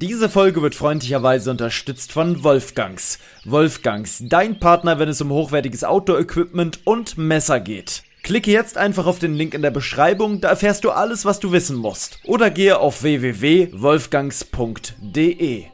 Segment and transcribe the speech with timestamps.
[0.00, 3.18] Diese Folge wird freundlicherweise unterstützt von Wolfgangs.
[3.44, 8.04] Wolfgangs, dein Partner, wenn es um hochwertiges Outdoor-Equipment und Messer geht.
[8.22, 11.50] Klicke jetzt einfach auf den Link in der Beschreibung, da erfährst du alles, was du
[11.50, 12.20] wissen musst.
[12.22, 15.64] Oder gehe auf www.wolfgangs.de.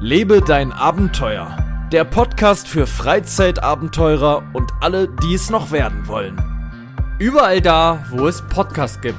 [0.00, 1.88] Lebe dein Abenteuer.
[1.90, 6.40] Der Podcast für Freizeitabenteurer und alle, die es noch werden wollen.
[7.18, 9.18] Überall da, wo es Podcasts gibt.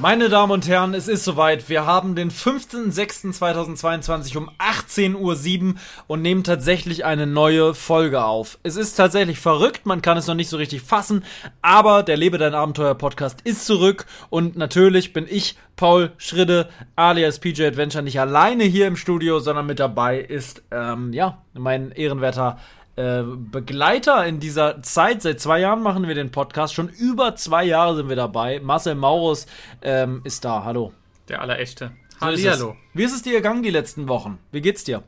[0.00, 1.68] Meine Damen und Herren, es ist soweit.
[1.68, 5.74] Wir haben den 15.06.2022 um 18.07 Uhr
[6.06, 8.58] und nehmen tatsächlich eine neue Folge auf.
[8.62, 11.22] Es ist tatsächlich verrückt, man kann es noch nicht so richtig fassen,
[11.60, 17.38] aber der Lebe dein Abenteuer Podcast ist zurück und natürlich bin ich, Paul Schridde, alias
[17.38, 22.56] PJ Adventure, nicht alleine hier im Studio, sondern mit dabei ist, ähm, ja, mein ehrenwerter
[23.00, 25.22] äh, Begleiter in dieser Zeit.
[25.22, 26.74] Seit zwei Jahren machen wir den Podcast.
[26.74, 28.60] Schon über zwei Jahre sind wir dabei.
[28.62, 29.46] Marcel Maurus
[29.80, 30.64] ähm, ist da.
[30.64, 30.92] Hallo.
[31.28, 31.92] Der allerechte.
[32.18, 32.76] So Hallo.
[32.92, 34.38] Wie ist es dir gegangen die letzten Wochen?
[34.52, 35.02] Wie geht's dir?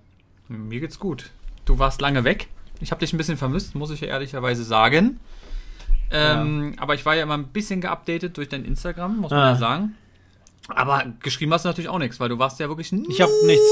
[0.49, 1.31] Mir geht's gut.
[1.67, 2.49] Du warst lange weg.
[2.81, 5.21] Ich habe dich ein bisschen vermisst, muss ich ehrlicherweise sagen.
[6.11, 6.83] Ähm, ja.
[6.83, 9.51] Aber ich war ja immer ein bisschen geupdatet durch dein Instagram, muss man ah.
[9.51, 9.97] ja sagen.
[10.69, 13.29] Aber geschrieben hast du natürlich auch nichts, weil du warst ja wirklich nur ich hab
[13.47, 13.65] nichts.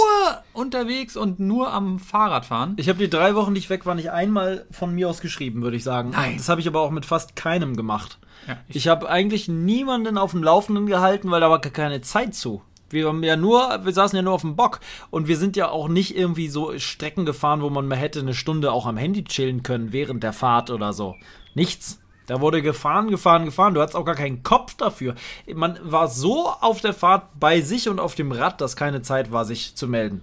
[0.53, 2.75] unterwegs und nur am Fahrradfahren.
[2.79, 5.63] Ich habe die drei Wochen, die ich weg war, nicht einmal von mir aus geschrieben,
[5.63, 6.11] würde ich sagen.
[6.11, 6.37] Nein.
[6.37, 8.19] Das habe ich aber auch mit fast keinem gemacht.
[8.49, 12.35] Ja, ich ich habe eigentlich niemanden auf dem Laufenden gehalten, weil da war keine Zeit
[12.35, 12.63] zu.
[12.89, 14.81] Wir haben ja nur, wir saßen ja nur auf dem Bock
[15.11, 18.35] und wir sind ja auch nicht irgendwie so Strecken gefahren, wo man mal hätte eine
[18.35, 21.15] Stunde auch am Handy chillen können während der Fahrt oder so.
[21.55, 22.00] Nichts.
[22.31, 23.75] Da wurde gefahren, gefahren, gefahren.
[23.75, 25.17] Du hattest auch gar keinen Kopf dafür.
[25.53, 29.33] Man war so auf der Fahrt bei sich und auf dem Rad, dass keine Zeit
[29.33, 30.23] war, sich zu melden.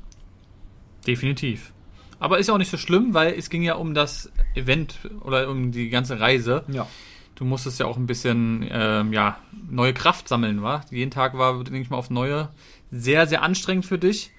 [1.06, 1.74] Definitiv.
[2.18, 5.50] Aber ist ja auch nicht so schlimm, weil es ging ja um das Event oder
[5.50, 6.64] um die ganze Reise.
[6.70, 6.88] Ja.
[7.36, 9.40] Du musstest ja auch ein bisschen ähm, ja,
[9.70, 10.86] neue Kraft sammeln, wa?
[10.90, 12.48] Jeden Tag war, denke ich mal, auf neue.
[12.90, 14.32] Sehr, sehr anstrengend für dich.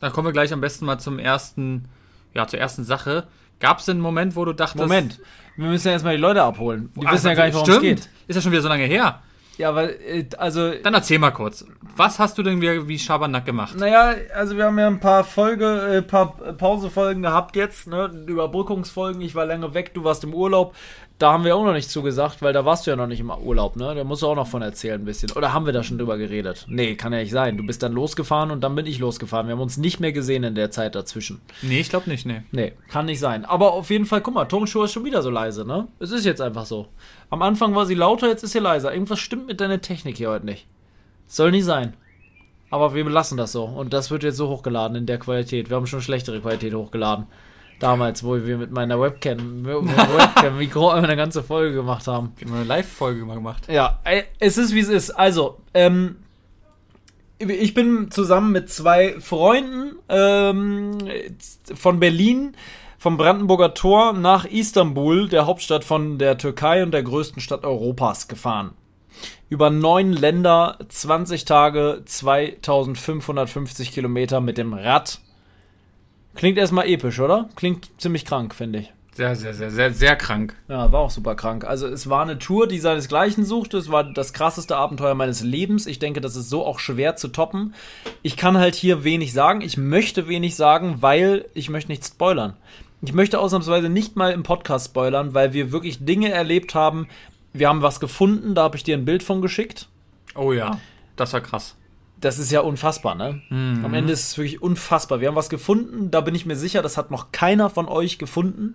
[0.00, 1.84] Dann kommen wir gleich am besten mal zum ersten,
[2.32, 3.28] ja, zur ersten Sache.
[3.64, 4.76] Gab es denn einen Moment, wo du dachtest.
[4.76, 5.20] Moment,
[5.56, 6.90] wir müssen ja erstmal die Leute abholen.
[6.96, 8.10] Die wissen ja gar nicht, worum es geht.
[8.26, 9.22] Ist ja schon wieder so lange her.
[9.58, 10.72] Ja, weil, äh, also.
[10.82, 11.64] Dann erzähl mal kurz.
[11.96, 13.76] Was hast du denn wie, wie Schabernack gemacht?
[13.78, 18.10] Naja, also wir haben ja ein paar Folge, äh, paar Pausefolgen gehabt jetzt, ne?
[18.26, 19.20] Überbrückungsfolgen.
[19.22, 20.74] Ich war lange weg, du warst im Urlaub.
[21.18, 23.30] Da haben wir auch noch nicht zugesagt, weil da warst du ja noch nicht im
[23.30, 23.94] Urlaub, ne?
[23.94, 25.30] Da musst du auch noch von erzählen ein bisschen.
[25.30, 26.66] Oder haben wir da schon drüber geredet?
[26.68, 27.56] Nee, kann ja nicht sein.
[27.56, 29.46] Du bist dann losgefahren und dann bin ich losgefahren.
[29.46, 31.40] Wir haben uns nicht mehr gesehen in der Zeit dazwischen.
[31.62, 32.42] Nee, ich glaube nicht, nee.
[32.50, 33.44] Nee, kann nicht sein.
[33.44, 35.86] Aber auf jeden Fall, guck mal, Tonschuhe ist schon wieder so leise, ne?
[36.00, 36.88] Es ist jetzt einfach so.
[37.34, 38.92] Am Anfang war sie lauter, jetzt ist sie leiser.
[38.92, 40.68] Irgendwas stimmt mit deiner Technik hier heute nicht.
[41.26, 41.94] Soll nicht sein.
[42.70, 43.64] Aber wir belassen das so.
[43.64, 45.68] Und das wird jetzt so hochgeladen in der Qualität.
[45.68, 47.26] Wir haben schon schlechtere Qualität hochgeladen.
[47.80, 52.34] Damals, wo wir mit meiner Webcam, Webcam Mikro eine ganze Folge gemacht haben.
[52.36, 53.64] Wir haben eine Live-Folge gemacht.
[53.68, 53.98] Ja,
[54.38, 55.10] es ist wie es ist.
[55.10, 56.18] Also, ähm,
[57.40, 60.98] ich bin zusammen mit zwei Freunden ähm,
[61.74, 62.54] von Berlin,
[63.04, 68.28] vom Brandenburger Tor nach Istanbul, der Hauptstadt von der Türkei und der größten Stadt Europas,
[68.28, 68.70] gefahren.
[69.50, 75.20] Über neun Länder, 20 Tage, 2550 Kilometer mit dem Rad
[76.34, 77.50] Klingt erstmal episch, oder?
[77.56, 78.92] Klingt ziemlich krank, finde ich.
[79.12, 80.56] Sehr, sehr, sehr, sehr, sehr krank.
[80.68, 81.64] Ja, war auch super krank.
[81.64, 83.76] Also es war eine Tour, die seinesgleichen suchte.
[83.76, 85.86] Es war das krasseste Abenteuer meines Lebens.
[85.86, 87.74] Ich denke, das ist so auch schwer zu toppen.
[88.22, 89.60] Ich kann halt hier wenig sagen.
[89.60, 92.56] Ich möchte wenig sagen, weil ich möchte nicht spoilern.
[93.04, 97.08] Ich möchte ausnahmsweise nicht mal im Podcast spoilern, weil wir wirklich Dinge erlebt haben.
[97.52, 99.88] Wir haben was gefunden, da habe ich dir ein Bild von geschickt.
[100.34, 100.80] Oh ja,
[101.16, 101.76] das war krass
[102.24, 103.42] das ist ja unfassbar, ne?
[103.50, 103.84] Mhm.
[103.84, 105.20] Am Ende ist es wirklich unfassbar.
[105.20, 108.18] Wir haben was gefunden, da bin ich mir sicher, das hat noch keiner von euch
[108.18, 108.74] gefunden.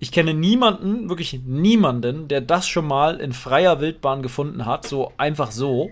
[0.00, 5.12] Ich kenne niemanden, wirklich niemanden, der das schon mal in freier Wildbahn gefunden hat, so
[5.16, 5.90] einfach so.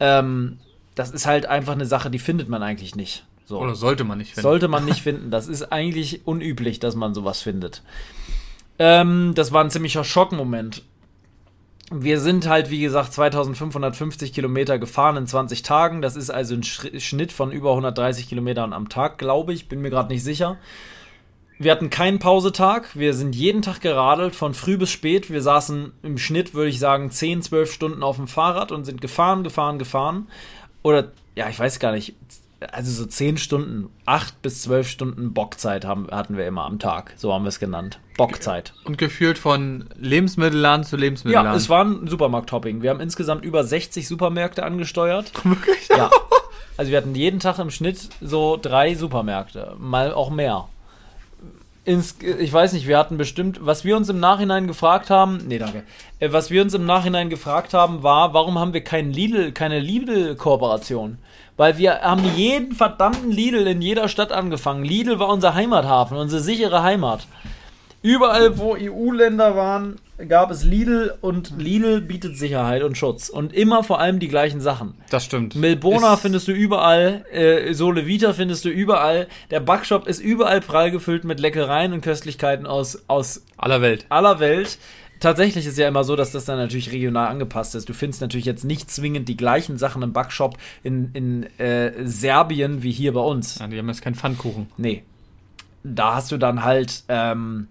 [0.00, 0.58] Ähm,
[0.94, 3.24] das ist halt einfach eine Sache, die findet man eigentlich nicht.
[3.48, 3.58] So.
[3.58, 4.42] Oder sollte man nicht finden.
[4.42, 5.30] Sollte man nicht finden.
[5.30, 7.82] Das ist eigentlich unüblich, dass man sowas findet.
[8.78, 10.82] Ähm, das war ein ziemlicher Schockmoment
[11.90, 16.02] wir sind halt, wie gesagt, 2550 Kilometer gefahren in 20 Tagen.
[16.02, 19.68] Das ist also ein Schnitt von über 130 Kilometern am Tag, glaube ich.
[19.68, 20.58] Bin mir gerade nicht sicher.
[21.58, 22.94] Wir hatten keinen Pausetag.
[22.94, 25.30] Wir sind jeden Tag geradelt, von früh bis spät.
[25.30, 29.00] Wir saßen im Schnitt, würde ich sagen, 10, 12 Stunden auf dem Fahrrad und sind
[29.00, 30.28] gefahren, gefahren, gefahren.
[30.82, 32.14] Oder, ja, ich weiß gar nicht,
[32.72, 37.14] also so 10 Stunden, 8 bis 12 Stunden Bockzeit haben, hatten wir immer am Tag.
[37.16, 38.00] So haben wir es genannt.
[38.16, 38.72] Bockzeit.
[38.84, 41.52] Und gefühlt von Lebensmittelladen zu Lebensmittelladen.
[41.52, 42.82] Ja, es war ein Supermarkt-Hopping.
[42.82, 45.32] Wir haben insgesamt über 60 Supermärkte angesteuert.
[45.44, 45.88] Wirklich?
[45.88, 46.10] Ja.
[46.76, 50.68] Also wir hatten jeden Tag im Schnitt so drei Supermärkte, mal auch mehr.
[51.84, 55.58] Ins, ich weiß nicht, wir hatten bestimmt, was wir uns im Nachhinein gefragt haben, nee,
[55.58, 55.84] danke,
[56.20, 59.80] äh, was wir uns im Nachhinein gefragt haben, war, warum haben wir keinen Lidl, keine
[59.80, 61.18] Lidl-Kooperation?
[61.58, 64.84] Weil wir haben jeden verdammten Lidl in jeder Stadt angefangen.
[64.84, 67.26] Lidl war unser Heimathafen, unsere sichere Heimat.
[68.00, 69.96] Überall, wo EU-Länder waren,
[70.28, 73.28] gab es Lidl und Lidl bietet Sicherheit und Schutz.
[73.28, 74.94] Und immer vor allem die gleichen Sachen.
[75.10, 75.56] Das stimmt.
[75.56, 79.26] Milbona Ist- findest du überall, äh, Sole Vita findest du überall.
[79.50, 84.06] Der Backshop ist überall prall gefüllt mit Leckereien und Köstlichkeiten aus, aus aller Welt.
[84.10, 84.78] aller Welt.
[85.20, 87.88] Tatsächlich ist ja immer so, dass das dann natürlich regional angepasst ist.
[87.88, 92.82] Du findest natürlich jetzt nicht zwingend die gleichen Sachen im Backshop in, in äh, Serbien
[92.82, 93.58] wie hier bei uns.
[93.58, 94.68] Ja, die haben jetzt keinen Pfannkuchen.
[94.76, 95.02] Nee.
[95.82, 97.04] Da hast du dann halt.
[97.08, 97.68] Ähm,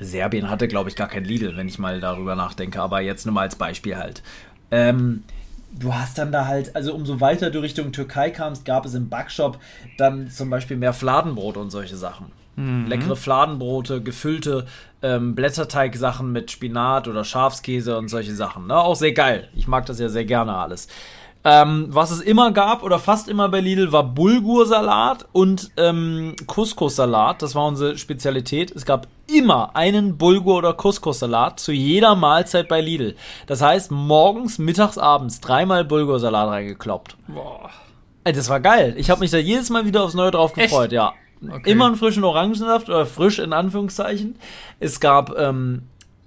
[0.00, 3.34] Serbien hatte, glaube ich, gar kein Lidl, wenn ich mal darüber nachdenke, aber jetzt nur
[3.34, 4.22] mal als Beispiel halt.
[4.70, 5.24] Ähm,
[5.72, 9.08] du hast dann da halt, also umso weiter du Richtung Türkei kamst, gab es im
[9.08, 9.58] Backshop
[9.96, 12.26] dann zum Beispiel mehr Fladenbrot und solche Sachen.
[12.58, 14.66] Leckere Fladenbrote, gefüllte
[15.02, 18.66] ähm, Blätterteig-Sachen mit Spinat oder Schafskäse und solche Sachen.
[18.66, 18.76] Ne?
[18.76, 19.48] Auch sehr geil.
[19.54, 20.88] Ich mag das ja sehr gerne alles.
[21.44, 27.42] Ähm, was es immer gab oder fast immer bei Lidl war Bulgursalat und ähm, Couscous-Salat.
[27.42, 28.72] Das war unsere Spezialität.
[28.74, 33.14] Es gab immer einen Bulgur- oder Couscous-Salat zu jeder Mahlzeit bei Lidl.
[33.46, 37.16] Das heißt, morgens, mittags, abends dreimal Bulgursalat reingekloppt.
[37.28, 37.70] Boah.
[38.24, 38.94] Ey, das war geil.
[38.98, 40.70] Ich habe mich da jedes Mal wieder aufs Neue drauf Echt?
[40.70, 41.14] gefreut, ja.
[41.46, 41.70] Okay.
[41.70, 44.36] Immer einen frischen Orangensaft oder frisch in Anführungszeichen.
[44.80, 45.82] Es gab ähm,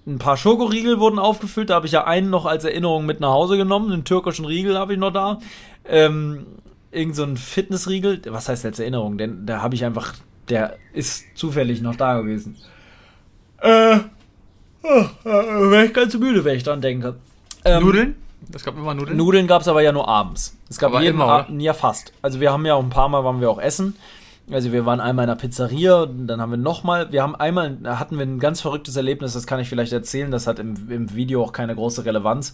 [0.07, 1.69] ein paar Schokoriegel wurden aufgefüllt.
[1.69, 3.91] Da habe ich ja einen noch als Erinnerung mit nach Hause genommen.
[3.91, 5.39] Den türkischen Riegel habe ich noch da.
[5.85, 6.45] Ähm,
[6.91, 8.21] irgend so ein Fitnessriegel.
[8.27, 9.17] Was heißt als Erinnerung?
[9.17, 10.13] Denn da habe ich einfach,
[10.49, 12.57] der ist zufällig noch da gewesen.
[13.57, 13.99] Äh,
[14.83, 17.15] oh, äh, wäre ich ganz müde, wenn ich dran denke.
[17.63, 18.15] Ähm, Nudeln?
[18.53, 19.17] Es gab immer Nudeln.
[19.17, 20.57] Nudeln gab es aber ja nur abends.
[20.67, 22.11] Es gab Aber jeden Abend, ja fast.
[22.21, 23.95] Also wir haben ja auch ein paar Mal waren wir auch essen.
[24.49, 28.17] Also wir waren einmal in einer Pizzeria, dann haben wir nochmal, wir haben einmal, hatten
[28.17, 31.43] wir ein ganz verrücktes Erlebnis, das kann ich vielleicht erzählen, das hat im, im Video
[31.43, 32.53] auch keine große Relevanz.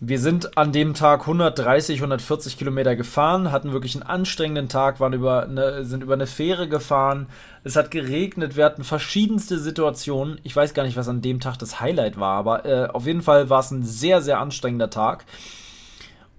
[0.00, 5.12] Wir sind an dem Tag 130, 140 Kilometer gefahren, hatten wirklich einen anstrengenden Tag, waren
[5.12, 7.26] über eine, sind über eine Fähre gefahren.
[7.64, 10.38] Es hat geregnet, wir hatten verschiedenste Situationen.
[10.44, 13.22] Ich weiß gar nicht, was an dem Tag das Highlight war, aber äh, auf jeden
[13.22, 15.24] Fall war es ein sehr, sehr anstrengender Tag.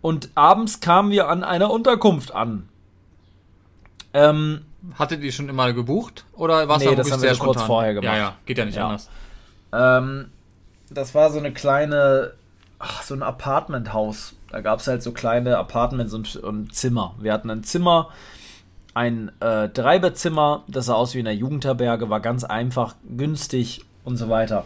[0.02, 2.70] Und abends kamen wir an einer Unterkunft an.
[4.14, 4.62] Ähm,
[4.98, 6.26] Hattet ihr schon immer gebucht?
[6.34, 8.16] Oder war es Nee, das haben wir sehr kurz vorher gemacht.
[8.16, 8.86] Ja, ja, geht ja nicht Ja.
[8.88, 9.10] anders.
[9.74, 10.30] Ähm,
[10.90, 12.34] das war so eine kleine,
[12.80, 14.36] ach, so ein Apartmenthaus.
[14.50, 17.14] Da gab es halt so kleine Apartments und, und Zimmer.
[17.20, 18.10] Wir hatten ein Zimmer,
[18.94, 24.18] ein äh, Dreibettzimmer, das sah aus wie in einer Jugendherberge, war ganz einfach, günstig und
[24.18, 24.66] so weiter.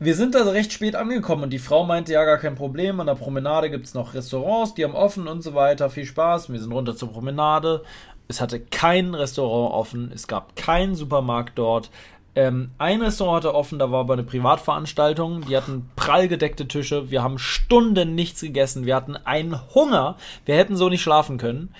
[0.00, 2.98] Wir sind also recht spät angekommen und die Frau meinte, ja, gar kein Problem.
[3.00, 5.88] An der Promenade gibt es noch Restaurants, die haben offen und so weiter.
[5.88, 6.50] Viel Spaß.
[6.50, 7.84] Wir sind runter zur Promenade.
[8.28, 10.10] Es hatte kein Restaurant offen.
[10.14, 11.90] Es gab keinen Supermarkt dort.
[12.36, 15.46] Ähm, ein Restaurant hatte offen, da war aber eine Privatveranstaltung.
[15.46, 17.10] Die hatten prall gedeckte Tische.
[17.10, 18.86] Wir haben Stunden nichts gegessen.
[18.86, 20.16] Wir hatten einen Hunger.
[20.44, 21.72] Wir hätten so nicht schlafen können.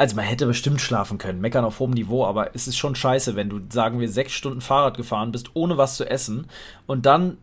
[0.00, 3.36] Also man hätte bestimmt schlafen können, meckern auf hohem Niveau, aber es ist schon scheiße,
[3.36, 6.46] wenn du, sagen wir, sechs Stunden Fahrrad gefahren bist, ohne was zu essen
[6.86, 7.36] und dann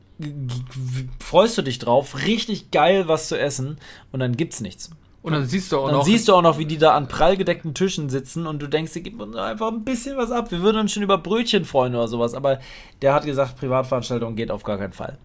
[1.19, 3.77] freust du dich drauf, richtig geil was zu essen
[4.11, 4.89] und dann gibt's nichts.
[5.27, 6.05] Und dann siehst du auch Dann noch.
[6.05, 8.93] siehst du auch noch, wie die da an prall gedeckten Tischen sitzen und du denkst,
[8.93, 10.51] dir gib uns einfach ein bisschen was ab.
[10.51, 12.59] Wir würden uns schon über Brötchen freuen oder sowas, aber
[13.01, 15.17] der hat gesagt, Privatveranstaltung geht auf gar keinen Fall.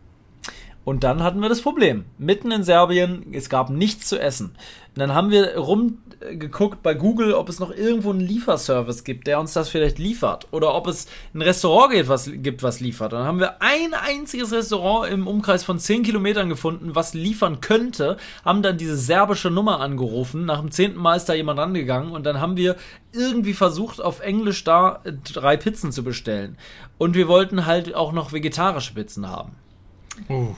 [0.84, 2.04] Und dann hatten wir das Problem.
[2.18, 4.46] Mitten in Serbien, es gab nichts zu essen.
[4.46, 5.54] Und dann haben wir
[6.30, 10.48] rumgeguckt bei Google, ob es noch irgendwo einen Lieferservice gibt, der uns das vielleicht liefert.
[10.50, 13.12] Oder ob es ein Restaurant gibt, was, gibt, was liefert.
[13.12, 18.16] Dann haben wir ein einziges Restaurant im Umkreis von 10 Kilometern gefunden, was liefern könnte.
[18.44, 20.44] Haben dann diese serbische Nummer angerufen.
[20.44, 22.12] Nach dem zehnten Mal ist da jemand rangegangen.
[22.12, 22.76] Und dann haben wir
[23.12, 26.56] irgendwie versucht, auf Englisch da äh, drei Pizzen zu bestellen.
[26.98, 29.56] Und wir wollten halt auch noch vegetarische Pizzen haben.
[30.28, 30.54] Uh,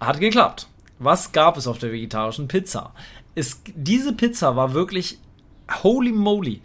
[0.00, 0.68] Hat geklappt.
[1.00, 2.92] Was gab es auf der vegetarischen Pizza?
[3.34, 5.18] Es, diese Pizza war wirklich
[5.82, 6.60] holy moly.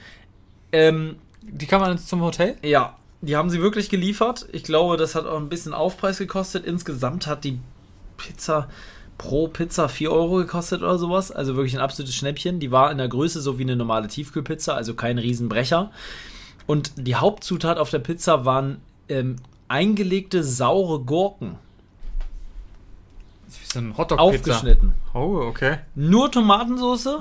[0.72, 2.58] Ähm, die kann man jetzt zum Hotel?
[2.62, 4.48] ja, die haben sie wirklich geliefert.
[4.52, 6.66] Ich glaube, das hat auch ein bisschen Aufpreis gekostet.
[6.66, 7.60] Insgesamt hat die
[8.18, 8.70] Pizza
[9.18, 11.32] pro Pizza 4 Euro gekostet oder sowas.
[11.32, 12.60] Also wirklich ein absolutes Schnäppchen.
[12.60, 15.92] Die war in der Größe so wie eine normale Tiefkühlpizza, also kein Riesenbrecher.
[16.66, 19.36] Und die Hauptzutat auf der Pizza waren ähm,
[19.68, 21.58] eingelegte saure Gurken.
[23.72, 24.22] So ein Hotdog-Pizza.
[24.24, 24.94] Aufgeschnitten.
[25.13, 25.77] Oh, okay.
[25.96, 27.20] Nur Tomatensauce,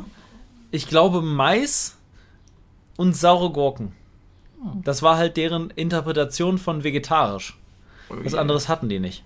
[0.70, 1.96] ich glaube Mais
[2.96, 3.92] und saure Gurken.
[4.82, 7.56] Das war halt deren Interpretation von vegetarisch.
[8.08, 9.22] Was anderes hatten die nicht.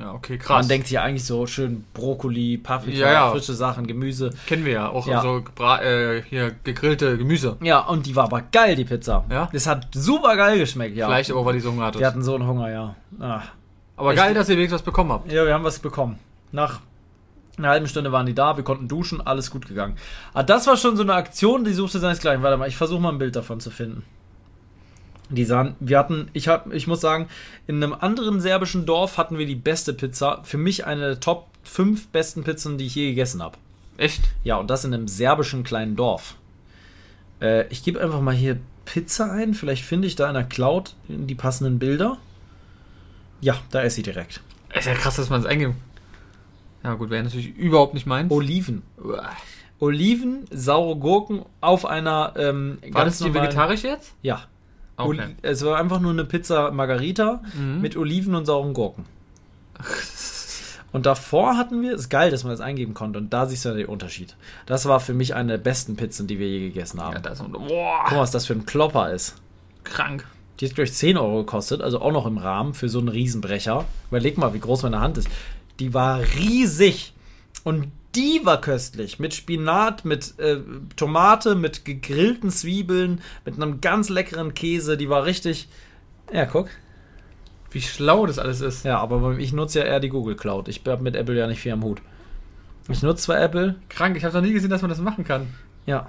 [0.00, 0.60] Ja, okay, krass.
[0.62, 3.30] Man denkt sich ja eigentlich so schön Brokkoli, Paprika, Ja, ja.
[3.30, 4.30] frische Sachen, Gemüse.
[4.46, 5.20] Kennen wir ja auch Ja.
[5.20, 7.56] so gebra äh, hier gegrillte Gemüse.
[7.60, 9.24] Ja, und die war aber geil, die Pizza.
[9.30, 9.48] Ja?
[9.52, 11.06] Das hat super geil geschmeckt, ja.
[11.06, 12.00] Vielleicht aber, weil die so Hunger hattest.
[12.00, 12.94] Wir hatten so einen Hunger, ja.
[13.20, 13.42] Ah.
[13.96, 15.30] aber echt- geil, dass ihr wenigstens was bekommen habt.
[15.30, 16.18] Ja, wir haben was bekommen.
[16.54, 16.80] Nach
[17.58, 19.96] einer halben Stunde waren die da, wir konnten duschen, alles gut gegangen.
[20.32, 22.44] Aber das war schon so eine Aktion, die suchte seinesgleichen.
[22.44, 24.04] Warte mal, ich versuche mal ein Bild davon zu finden.
[25.30, 27.28] Die sahen, wir hatten, ich hab, ich muss sagen,
[27.66, 30.42] in einem anderen serbischen Dorf hatten wir die beste Pizza.
[30.44, 33.58] Für mich eine der Top 5 besten Pizzen, die ich je gegessen habe.
[33.96, 34.22] Echt?
[34.44, 36.36] Ja, und das in einem serbischen kleinen Dorf.
[37.40, 39.54] Äh, ich gebe einfach mal hier Pizza ein.
[39.54, 42.18] Vielleicht finde ich da in der Cloud die passenden Bilder.
[43.40, 44.40] Ja, da ist sie direkt.
[44.72, 45.74] Ist ja krass, dass man es eingibt.
[46.84, 48.30] Ja gut, wäre natürlich überhaupt nicht meins.
[48.30, 48.82] Oliven.
[49.02, 49.30] Uah.
[49.80, 54.12] Oliven, saure Gurken auf einer ähm, War das die normalen- vegetarisch jetzt?
[54.22, 54.42] Ja.
[54.96, 55.08] Okay.
[55.08, 57.80] Oli- Es war einfach nur eine Pizza Margarita Mhm.
[57.80, 59.04] mit Oliven und sauren Gurken.
[60.92, 63.18] Und davor hatten wir, ist geil, dass man das eingeben konnte.
[63.18, 64.36] Und da siehst du ja den Unterschied.
[64.66, 67.14] Das war für mich eine der besten Pizzen, die wir je gegessen haben.
[67.14, 69.34] Ja, da ist ein, Guck mal, was das für ein Klopper ist.
[69.82, 70.24] krank.
[70.60, 73.08] Die hat, glaube ich, 10 Euro gekostet, also auch noch im Rahmen für so einen
[73.08, 73.84] Riesenbrecher.
[74.10, 75.28] Überleg mal, wie groß meine Hand ist.
[75.80, 77.14] Die war riesig.
[77.64, 79.18] Und die war köstlich.
[79.18, 80.58] Mit Spinat, mit äh,
[80.96, 84.96] Tomate, mit gegrillten Zwiebeln, mit einem ganz leckeren Käse.
[84.96, 85.68] Die war richtig.
[86.32, 86.68] Ja, guck.
[87.70, 88.84] Wie schlau das alles ist.
[88.84, 90.68] Ja, aber ich nutze ja eher die Google Cloud.
[90.68, 92.00] Ich habe mit Apple ja nicht viel am Hut.
[92.88, 95.48] Ich nutze zwar Apple, Krank, ich habe noch nie gesehen, dass man das machen kann.
[95.86, 96.08] ja.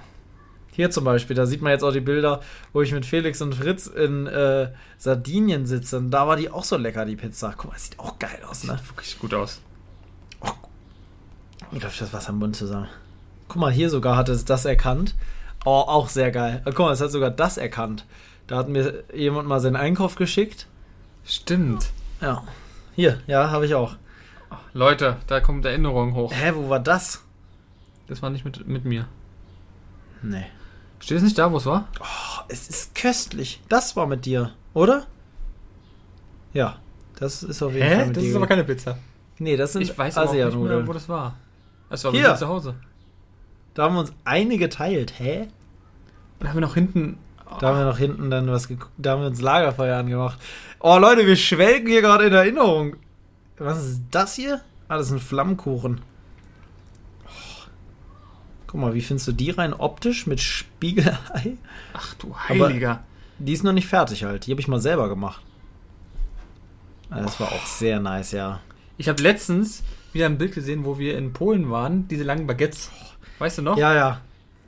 [0.76, 2.40] Hier zum Beispiel, da sieht man jetzt auch die Bilder,
[2.74, 5.96] wo ich mit Felix und Fritz in äh, Sardinien sitze.
[5.96, 7.54] Und da war die auch so lecker, die Pizza.
[7.56, 8.76] Guck mal, sieht auch geil aus, ne?
[8.76, 9.62] Sieht wirklich gut aus.
[11.70, 12.88] Mir läuft das Wasser im Mund zusammen.
[13.48, 15.14] Guck mal, hier sogar hat es das erkannt.
[15.64, 16.60] Oh, auch sehr geil.
[16.66, 18.04] Guck mal, es hat sogar das erkannt.
[18.46, 20.66] Da hat mir jemand mal seinen Einkauf geschickt.
[21.24, 21.90] Stimmt.
[22.20, 22.44] Ja.
[22.94, 23.96] Hier, ja, habe ich auch.
[24.74, 26.34] Leute, da kommt Erinnerung hoch.
[26.34, 27.24] Hä, wo war das?
[28.08, 29.08] Das war nicht mit, mit mir.
[30.20, 30.44] Nee.
[31.00, 31.88] Steht es nicht da, wo es war?
[32.00, 33.60] Oh, es ist köstlich.
[33.68, 35.06] Das war mit dir, oder?
[36.52, 36.78] Ja.
[37.18, 38.30] Das ist auf jeden Fall mit Das dir.
[38.30, 38.98] ist aber keine Pizza.
[39.38, 41.36] nee, das sind Ich weiß aber auch nicht mehr, wo das war.
[41.88, 42.24] Es war Hier.
[42.24, 42.74] bei mir zu Hause.
[43.74, 45.18] Da haben wir uns eine geteilt.
[45.18, 45.48] Hä?
[46.40, 47.18] Da haben wir noch hinten.
[47.60, 48.92] Da haben wir noch hinten dann was geguckt.
[48.98, 50.38] Da haben wir uns Lagerfeuer angemacht.
[50.80, 52.96] Oh, Leute, wir schwelgen hier gerade in Erinnerung.
[53.58, 54.60] Was ist das hier?
[54.88, 56.00] Ah, das ist ein Flammkuchen.
[58.66, 61.56] Guck mal, wie findest du die rein optisch mit Spiegelei?
[61.92, 63.04] Ach du Heiliger.
[63.38, 64.46] Die ist noch nicht fertig halt.
[64.46, 65.42] Die habe ich mal selber gemacht.
[67.10, 68.60] Ah, Das war auch sehr nice, ja.
[68.98, 69.82] Ich habe letztens
[70.12, 72.08] wieder ein Bild gesehen, wo wir in Polen waren.
[72.08, 72.90] Diese langen Baguettes.
[73.38, 73.76] Weißt du noch?
[73.76, 74.20] Ja, ja.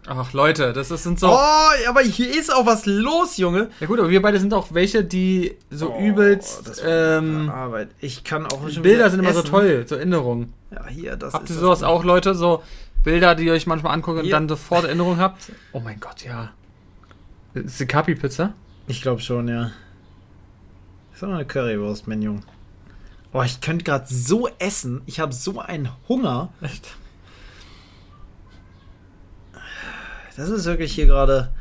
[0.06, 1.28] Ach Leute, das ist, sind so.
[1.28, 3.68] Oh, aber hier ist auch was los, Junge.
[3.80, 6.82] Ja gut, aber wir beide sind auch welche, die so Oh, übelst.
[6.86, 7.90] Ähm, Arbeit.
[8.00, 9.50] Ich kann auch Bilder sind immer so essen.
[9.50, 10.54] toll, so Erinnerungen.
[10.70, 12.34] Ja, hier, das Habt ist ihr das sowas auch, Leute?
[12.34, 12.62] So
[13.04, 14.34] Bilder, die ihr euch manchmal anguckt und Hier.
[14.34, 15.52] dann sofort Erinnerungen habt?
[15.72, 16.50] Oh mein Gott, ja.
[17.54, 18.54] Ist die Kapi-Pizza?
[18.86, 19.70] Ich glaube schon, ja.
[21.12, 22.40] Ist doch eine Currywurst, mein Junge.
[23.32, 25.02] Oh, ich könnte gerade so essen.
[25.06, 26.52] Ich habe so einen Hunger.
[26.60, 26.96] Echt?
[30.36, 31.52] Das ist wirklich hier gerade.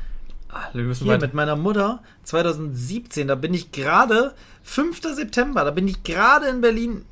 [0.49, 1.25] Ah, Hier weiter.
[1.25, 3.27] mit meiner Mutter 2017.
[3.27, 4.33] Da bin ich gerade.
[4.63, 5.01] 5.
[5.01, 5.63] September.
[5.65, 7.05] Da bin ich gerade in Berlin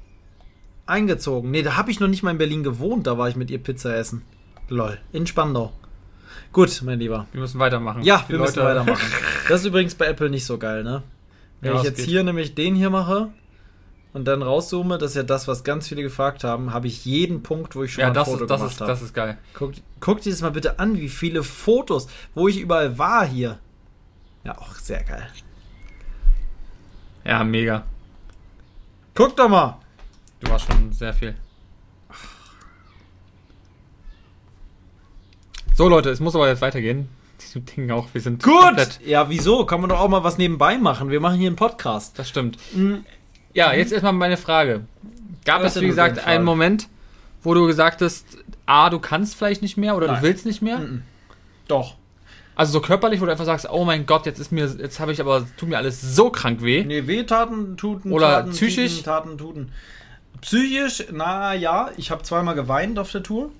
[0.88, 1.52] eingezogen.
[1.52, 3.08] Nee, da habe ich noch nicht mal in Berlin gewohnt.
[3.08, 4.22] Da war ich mit ihr Pizza essen.
[4.70, 4.98] Lol.
[5.12, 5.74] In Spandau.
[6.52, 7.28] Gut, mein Lieber.
[7.32, 8.04] Wir müssen weitermachen.
[8.04, 9.06] Ja, Die wir müssen Leute- weitermachen.
[9.50, 11.04] Das ist übrigens bei Apple nicht so geil, ne?
[11.62, 12.06] Wenn Ja, ich jetzt geht.
[12.08, 13.30] hier nämlich den hier mache
[14.14, 17.44] und dann rauszoome, das ist ja das, was ganz viele gefragt haben, habe ich jeden
[17.44, 18.92] Punkt, wo ich schon Ja, mal ein das Foto ist, das, gemacht habe.
[18.92, 19.38] das ist geil.
[19.54, 23.60] Guck, guck dir das mal bitte an, wie viele Fotos, wo ich überall war hier.
[24.44, 25.28] Ja, auch sehr geil.
[27.26, 27.84] Ja, mega.
[29.16, 29.80] Guck doch mal.
[30.46, 31.36] Du warst schon sehr viel.
[35.76, 37.10] So, Leute, es muss aber jetzt weitergehen.
[37.54, 38.54] Die Dinge auch, wir sind Gut.
[38.62, 39.00] komplett.
[39.06, 39.66] Ja, wieso?
[39.66, 41.10] Kann man doch auch mal was nebenbei machen.
[41.10, 42.18] Wir machen hier einen Podcast.
[42.20, 42.58] Das stimmt.
[42.74, 43.06] Mhm.
[43.54, 44.82] Ja, jetzt erstmal meine Frage.
[45.46, 46.88] Gab Was es, wie gesagt, einen Moment,
[47.44, 48.26] wo du gesagt hast,
[48.66, 50.18] A, du kannst vielleicht nicht mehr oder Nein.
[50.18, 50.80] du willst nicht mehr?
[50.80, 51.02] Mhm.
[51.68, 51.96] Doch.
[52.56, 55.12] Also so körperlich, wo du einfach sagst, oh mein Gott, jetzt ist mir, jetzt habe
[55.12, 56.84] ich aber, tut mir alles so krank weh.
[56.86, 58.92] Nee, wehtaten, tuten, Oder taten, psychisch?
[58.94, 59.72] Tuten, taten, tuten.
[60.42, 63.52] Psychisch, na ja, ich habe zweimal geweint auf der Tour.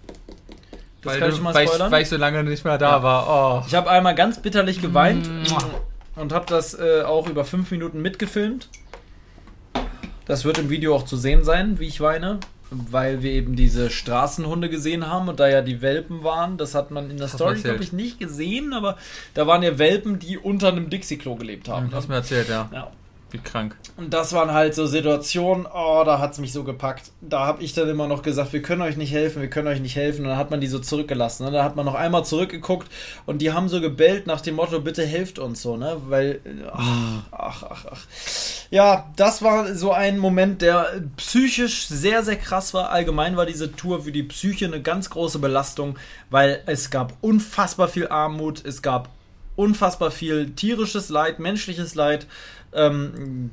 [1.02, 1.92] Das weil, kann du, ich mal weil, ich, spoilern.
[1.92, 3.04] weil ich so lange nicht mehr da Ja.
[3.04, 3.62] war.
[3.62, 3.66] Oh.
[3.68, 5.64] Ich habe einmal ganz bitterlich geweint Mua.
[6.16, 8.70] und habe das äh, auch über fünf Minuten mitgefilmt.
[10.26, 12.40] Das wird im Video auch zu sehen sein, wie ich weine,
[12.72, 16.58] weil wir eben diese Straßenhunde gesehen haben und da ja die Welpen waren.
[16.58, 18.98] Das hat man in der du Story, glaube ich, nicht gesehen, aber
[19.36, 21.88] da waren ja Welpen, die unter einem Dixie-Klo gelebt haben.
[21.88, 22.68] Hm, Hast mir erzählt, ja.
[22.74, 22.90] Ja.
[23.36, 23.76] Wie krank.
[23.98, 27.12] Und das waren halt so Situationen, oh, da hat es mich so gepackt.
[27.20, 29.82] Da habe ich dann immer noch gesagt, wir können euch nicht helfen, wir können euch
[29.82, 30.22] nicht helfen.
[30.22, 31.44] Und dann hat man die so zurückgelassen.
[31.44, 31.52] Ne?
[31.52, 32.90] Da hat man noch einmal zurückgeguckt
[33.26, 35.98] und die haben so gebellt nach dem Motto, bitte helft uns so, ne?
[36.08, 36.40] Weil,
[36.72, 38.02] ach, ach, ach, ach.
[38.72, 42.92] Ja, das war so ein Moment, der psychisch sehr, sehr krass war.
[42.92, 45.98] Allgemein war diese Tour für die Psyche eine ganz große Belastung,
[46.30, 49.10] weil es gab unfassbar viel Armut, es gab
[49.56, 52.28] unfassbar viel tierisches Leid, menschliches Leid.
[52.74, 53.52] Ähm,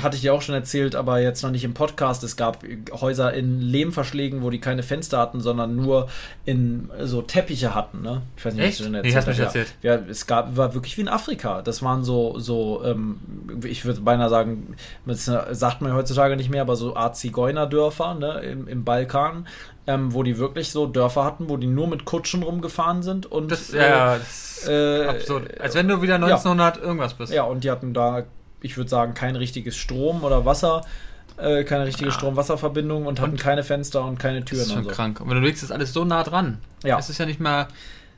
[0.00, 2.22] hatte ich dir auch schon erzählt, aber jetzt noch nicht im Podcast.
[2.22, 6.08] Es gab Häuser in Lehmverschlägen, wo die keine Fenster hatten, sondern nur
[6.44, 8.00] in so Teppiche hatten.
[8.02, 8.22] Ne?
[8.36, 8.78] Ich weiß nicht, Echt?
[8.80, 9.38] was du denn erzählt nee, hast.
[9.38, 9.74] Erzählt.
[9.82, 11.62] Ja, es gab, war wirklich wie in Afrika.
[11.62, 13.18] Das waren so, so ähm,
[13.64, 18.40] ich würde beinahe sagen, das sagt man heutzutage nicht mehr, aber so Art Zigeunerdörfer ne,
[18.40, 19.46] im, im Balkan,
[19.94, 23.50] ähm, wo die wirklich so Dörfer hatten, wo die nur mit Kutschen rumgefahren sind und
[23.50, 25.60] das, ja, äh, das äh, absurd.
[25.60, 26.82] Als wenn du wieder 1900 ja.
[26.82, 27.32] irgendwas bist.
[27.32, 28.24] Ja, und die hatten da
[28.62, 30.82] ich würde sagen, kein richtiges Strom oder Wasser,
[31.36, 32.14] äh, keine richtige ja.
[32.14, 34.60] Strom-Wasser-Verbindung und, und hatten keine Fenster und keine Türen.
[34.60, 34.90] Das ist schon so.
[34.90, 35.20] krank.
[35.20, 36.58] Und wenn du legst, ist alles so nah dran.
[36.84, 36.98] Ja.
[36.98, 37.68] Es ist ja nicht mehr.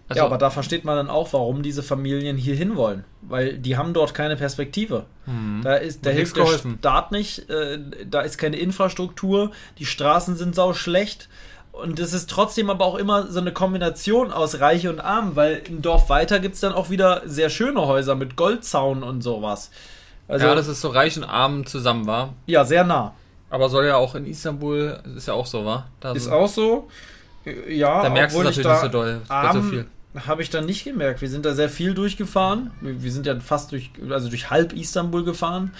[0.08, 3.04] Also ja, aber da versteht man dann auch, warum diese Familien hier hinwollen.
[3.22, 5.06] Weil die haben dort keine Perspektive.
[5.26, 5.60] Mhm.
[5.62, 7.78] Da, ist, da hilft der Staat nicht, äh,
[8.10, 11.28] da ist keine Infrastruktur, die Straßen sind sau schlecht.
[11.72, 15.62] Und es ist trotzdem aber auch immer so eine Kombination aus Reiche und Arm, weil
[15.68, 19.70] im Dorf weiter gibt es dann auch wieder sehr schöne Häuser mit Goldzaun und sowas.
[20.28, 22.34] Also, ja, dass es so reich und arm zusammen war.
[22.46, 23.14] Ja, sehr nah.
[23.50, 25.88] Aber soll ja auch in Istanbul, ist ja auch so, war?
[26.14, 26.88] ist so, auch so.
[27.68, 29.20] Ja, da merkst du natürlich nicht so doll.
[29.28, 29.86] Arm, so viel.
[30.26, 31.22] Habe ich dann nicht gemerkt.
[31.22, 32.70] Wir sind da sehr viel durchgefahren.
[32.80, 35.72] Wir sind ja fast durch, also durch halb Istanbul gefahren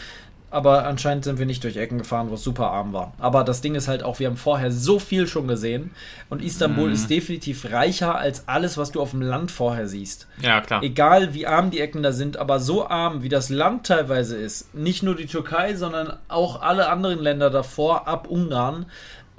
[0.53, 3.15] aber anscheinend sind wir nicht durch Ecken gefahren, wo es super arm war.
[3.19, 5.93] Aber das Ding ist halt auch, wir haben vorher so viel schon gesehen
[6.29, 6.93] und Istanbul mhm.
[6.93, 10.29] ist definitiv reicher als alles, was du auf dem Land vorher siehst.
[10.43, 10.83] Ja, klar.
[10.83, 14.75] Egal wie arm die Ecken da sind, aber so arm, wie das Land teilweise ist,
[14.75, 18.87] nicht nur die Türkei, sondern auch alle anderen Länder davor, ab Ungarn,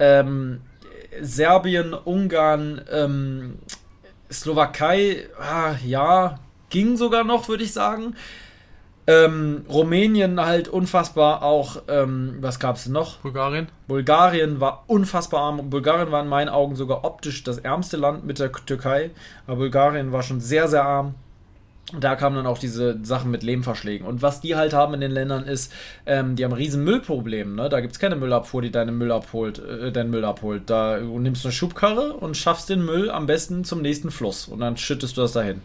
[0.00, 0.62] ähm,
[1.20, 3.58] Serbien, Ungarn, ähm,
[4.32, 6.40] Slowakei, ah, ja,
[6.70, 8.16] ging sogar noch, würde ich sagen.
[9.06, 13.18] Ähm, Rumänien halt unfassbar auch, ähm, was gab es noch?
[13.18, 13.68] Bulgarien.
[13.86, 15.68] Bulgarien war unfassbar arm.
[15.68, 19.10] Bulgarien war in meinen Augen sogar optisch das ärmste Land mit der Türkei.
[19.46, 21.14] Aber Bulgarien war schon sehr, sehr arm.
[22.00, 24.06] Da kamen dann auch diese Sachen mit Lehmverschlägen.
[24.06, 25.70] Und was die halt haben in den Ländern ist,
[26.06, 27.56] ähm, die haben riesen Müllproblem.
[27.56, 27.68] Ne?
[27.68, 30.70] Da gibt es keine Müllabfuhr, die deinen Müll abholt, äh, deinen Müll abholt.
[30.70, 34.48] Da du nimmst eine Schubkarre und schaffst den Müll am besten zum nächsten Fluss.
[34.48, 35.60] Und dann schüttest du das dahin.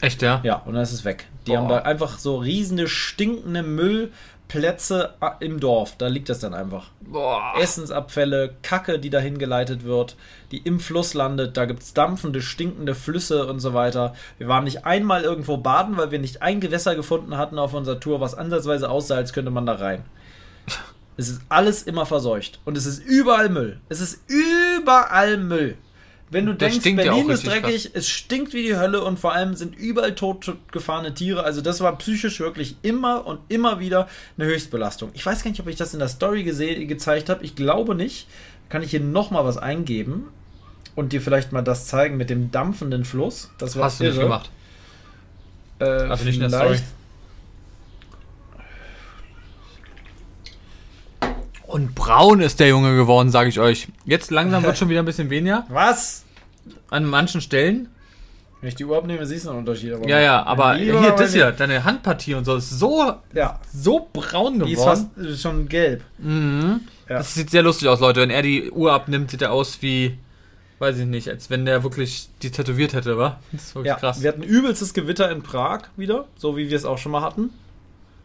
[0.00, 0.40] Echt, ja?
[0.42, 1.28] Ja, und dann ist es weg.
[1.46, 1.58] Die Boah.
[1.58, 5.96] haben da einfach so riesige, stinkende Müllplätze im Dorf.
[5.98, 6.90] Da liegt das dann einfach.
[7.00, 7.54] Boah.
[7.58, 10.16] Essensabfälle, Kacke, die dahin geleitet wird,
[10.52, 11.56] die im Fluss landet.
[11.56, 14.14] Da gibt es dampfende, stinkende Flüsse und so weiter.
[14.38, 17.98] Wir waren nicht einmal irgendwo baden, weil wir nicht ein Gewässer gefunden hatten auf unserer
[17.98, 20.04] Tour, was ansatzweise aussah, als könnte man da rein.
[21.18, 22.58] Es ist alles immer verseucht.
[22.64, 23.78] Und es ist überall Müll.
[23.90, 25.76] Es ist überall Müll.
[26.32, 27.90] Wenn du das denkst, Berlin ja ist dreckig, krass.
[27.92, 31.44] es stinkt wie die Hölle und vor allem sind überall totgefahrene Tiere.
[31.44, 35.10] Also das war psychisch wirklich immer und immer wieder eine Höchstbelastung.
[35.12, 37.44] Ich weiß gar nicht, ob ich das in der Story gezeigt habe.
[37.44, 38.28] Ich glaube nicht.
[38.70, 40.28] Kann ich hier nochmal was eingeben
[40.94, 43.50] und dir vielleicht mal das zeigen mit dem dampfenden Fluss.
[43.58, 44.12] Das war Hast irre.
[44.12, 44.50] du nicht gemacht?
[45.80, 46.78] Äh, also nicht in der Story.
[51.66, 53.88] Und braun ist der Junge geworden, sage ich euch.
[54.06, 55.66] Jetzt langsam wird schon wieder ein bisschen weniger.
[55.68, 56.21] Was?
[56.90, 57.88] An manchen Stellen.
[58.60, 59.92] Wenn ich die Uhr abnehme, siehst du einen Unterschied.
[60.06, 63.58] ja, ja, aber hier, das hier, deine Handpartie und so, ist so, ja.
[63.74, 64.66] so braun geworden.
[64.66, 66.04] Die ist fast schon gelb.
[66.18, 66.80] Mhm.
[67.08, 67.18] Ja.
[67.18, 68.20] Das sieht sehr lustig aus, Leute.
[68.20, 70.16] Wenn er die Uhr abnimmt, sieht er aus wie,
[70.78, 73.40] weiß ich nicht, als wenn der wirklich die tätowiert hätte, wa?
[73.50, 74.22] Das ist wirklich ja, krass.
[74.22, 77.50] Wir hatten übelstes Gewitter in Prag wieder, so wie wir es auch schon mal hatten.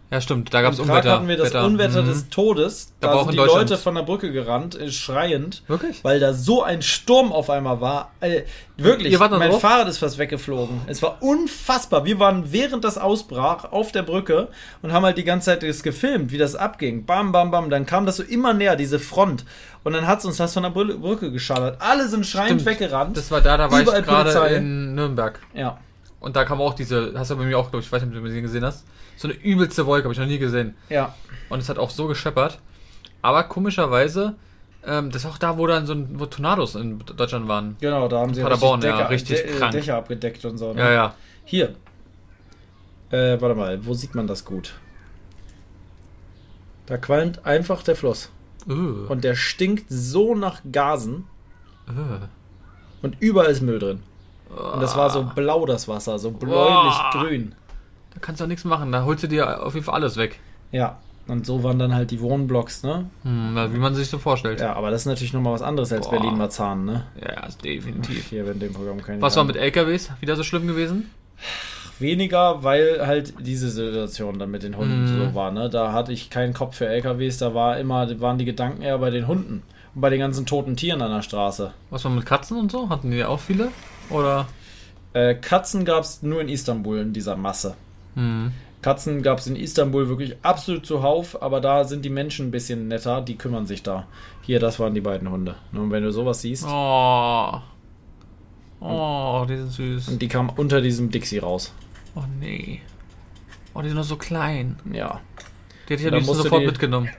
[0.09, 1.11] Ja, stimmt, da gab es Unwetter.
[1.11, 1.65] hatten wir das Wetter.
[1.65, 2.07] Unwetter mhm.
[2.07, 2.93] des Todes.
[3.01, 5.63] Da, da sind die Leute von der Brücke gerannt, äh, schreiend.
[5.67, 6.01] Wirklich?
[6.01, 8.11] Weil da so ein Sturm auf einmal war.
[8.21, 8.43] Äh,
[8.77, 9.59] wirklich, mein drauf?
[9.59, 10.79] Fahrrad ist fast weggeflogen.
[10.87, 12.05] Es war unfassbar.
[12.05, 14.47] Wir waren während das ausbrach auf der Brücke
[14.81, 17.05] und haben halt die ganze Zeit das gefilmt, wie das abging.
[17.05, 17.69] Bam, bam, bam.
[17.69, 19.43] Dann kam das so immer näher, diese Front.
[19.83, 21.81] Und dann hat es uns das von der Brücke geschallert.
[21.81, 22.79] Alle sind schreiend Stimmt.
[22.79, 23.17] weggerannt.
[23.17, 25.37] Das war da, da war Überall ich gerade in Nürnberg.
[25.53, 25.79] Ja.
[26.21, 28.17] Und da kam auch diese, hast du bei mir auch, glaube ich, ich weiß nicht,
[28.17, 28.85] ob du sie gesehen hast
[29.17, 30.75] so eine übelste Wolke, habe ich noch nie gesehen.
[30.89, 31.15] Ja.
[31.49, 32.59] Und es hat auch so gescheppert.
[33.21, 34.35] Aber komischerweise,
[34.85, 37.75] ähm, das ist auch da, wo dann so ein, wo Tornados in Deutschland waren.
[37.81, 39.71] Genau, da haben sie Paderborn, richtig, Decker, ja, richtig De krank.
[39.71, 40.73] Dächer abgedeckt und so.
[40.73, 40.79] Ne?
[40.79, 41.15] Ja, ja.
[41.43, 41.75] Hier.
[43.09, 44.75] Äh, warte mal, wo sieht man das gut?
[46.85, 48.31] Da qualmt einfach der Fluss.
[48.69, 49.05] Uh.
[49.09, 51.25] Und der stinkt so nach Gasen.
[51.89, 52.25] Uh.
[53.01, 54.03] Und überall ist Müll drin.
[54.49, 57.55] Und das war so blau, das Wasser, so bläulich-grün.
[58.17, 58.91] Da kannst du auch nichts machen.
[58.91, 60.39] Da holst du dir auf jeden Fall alles weg.
[60.71, 60.97] Ja.
[61.27, 63.09] Und so waren dann halt die Wohnblocks, ne?
[63.23, 64.59] Hm, wie man sich so vorstellt.
[64.59, 66.09] Ja, aber das ist natürlich nochmal was anderes als.
[66.09, 67.03] Berlin-Marzahn, ne?
[67.21, 68.27] Ja, definitiv.
[68.29, 70.09] Hier in dem Programm keine Was war mit LKWs?
[70.19, 71.11] Wieder so schlimm gewesen?
[71.99, 75.07] Weniger, weil halt diese Situation dann mit den Hunden Mhm.
[75.29, 75.69] so war, ne?
[75.69, 79.09] Da hatte ich keinen Kopf für LKWs, da war immer, waren die Gedanken eher bei
[79.09, 79.63] den Hunden
[79.95, 81.71] und bei den ganzen toten Tieren an der Straße.
[81.89, 82.89] Was war mit Katzen und so?
[82.89, 83.69] Hatten die auch viele?
[84.09, 84.47] Oder?
[85.13, 87.75] Äh, Katzen gab es nur in Istanbul in dieser Masse.
[88.17, 88.51] Hm.
[88.81, 92.87] Katzen gab es in Istanbul wirklich absolut zuhauf, aber da sind die Menschen ein bisschen
[92.87, 94.07] netter, die kümmern sich da.
[94.43, 95.55] Hier, das waren die beiden Hunde.
[95.73, 97.59] Und wenn du sowas siehst, Oh.
[98.79, 100.07] Oh, die sind süß.
[100.09, 101.73] und die kamen unter diesem Dixie raus.
[102.15, 102.81] Oh nee.
[103.73, 104.77] Oh, die sind noch so klein.
[104.93, 105.19] Ja.
[105.89, 107.09] Die hätte ich am Da liebsten musst du sofort die- mitgenommen.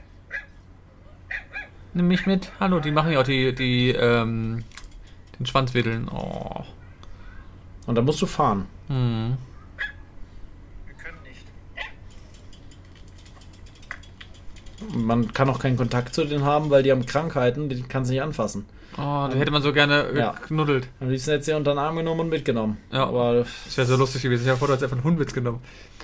[1.93, 2.51] Nimm mich mit.
[2.59, 4.63] Hallo, die machen ja auch die, die, ähm,
[5.37, 6.07] den Schwanzwedeln.
[6.07, 6.63] Oh.
[7.87, 8.67] Und da musst du fahren.
[8.87, 9.37] Hm.
[14.95, 18.13] Man kann auch keinen Kontakt zu denen haben, weil die haben Krankheiten, die kannst du
[18.13, 18.65] nicht anfassen.
[18.97, 20.31] Oh, die hätte man so gerne Ja.
[20.31, 20.87] geknuddelt.
[20.99, 22.77] Am liebsten hätte sie unter den Arm genommen und mitgenommen.
[22.91, 23.05] Ja.
[23.07, 24.43] Aber Das wäre so lustig gewesen.
[24.43, 25.59] Ich habe vor, du einfach einen Hundwitz genommen.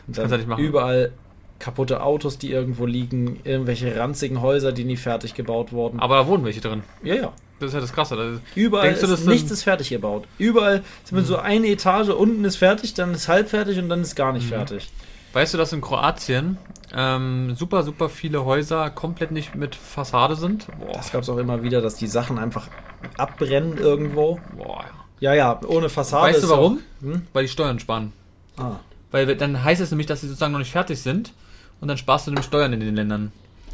[0.08, 0.64] dann kannst du nicht machen.
[0.64, 1.12] überall
[1.58, 6.00] kaputte Autos, die irgendwo liegen, irgendwelche ranzigen Häuser, die nie fertig gebaut wurden.
[6.00, 6.84] Aber da wohnen welche drin.
[7.04, 7.34] ja, ja.
[7.58, 8.18] Das ist ja das Krasse.
[8.18, 10.26] Das ist, Überall du, ist, das nichts ist fertig gebaut.
[10.38, 14.02] Überall sind wir so eine Etage, unten ist fertig, dann ist halb fertig und dann
[14.02, 14.50] ist gar nicht Mhm.
[14.50, 14.90] fertig.
[15.36, 16.58] Weißt du, dass in Kroatien
[16.94, 20.68] ähm, super, super viele Häuser komplett nicht mit Fassade sind?
[20.80, 20.94] Boah.
[20.94, 22.70] Das gab es auch immer wieder, dass die Sachen einfach
[23.18, 24.40] abbrennen irgendwo.
[24.56, 24.86] Boah.
[25.20, 26.28] Ja, ja, ohne Fassade.
[26.28, 26.80] Weißt du ist auch- warum?
[27.02, 27.22] Hm?
[27.34, 28.14] Weil die Steuern sparen.
[28.58, 28.78] Ah.
[29.12, 31.34] Weil dann heißt es nämlich, dass sie sozusagen noch nicht fertig sind
[31.82, 33.32] und dann sparst du nämlich Steuern in den Ländern.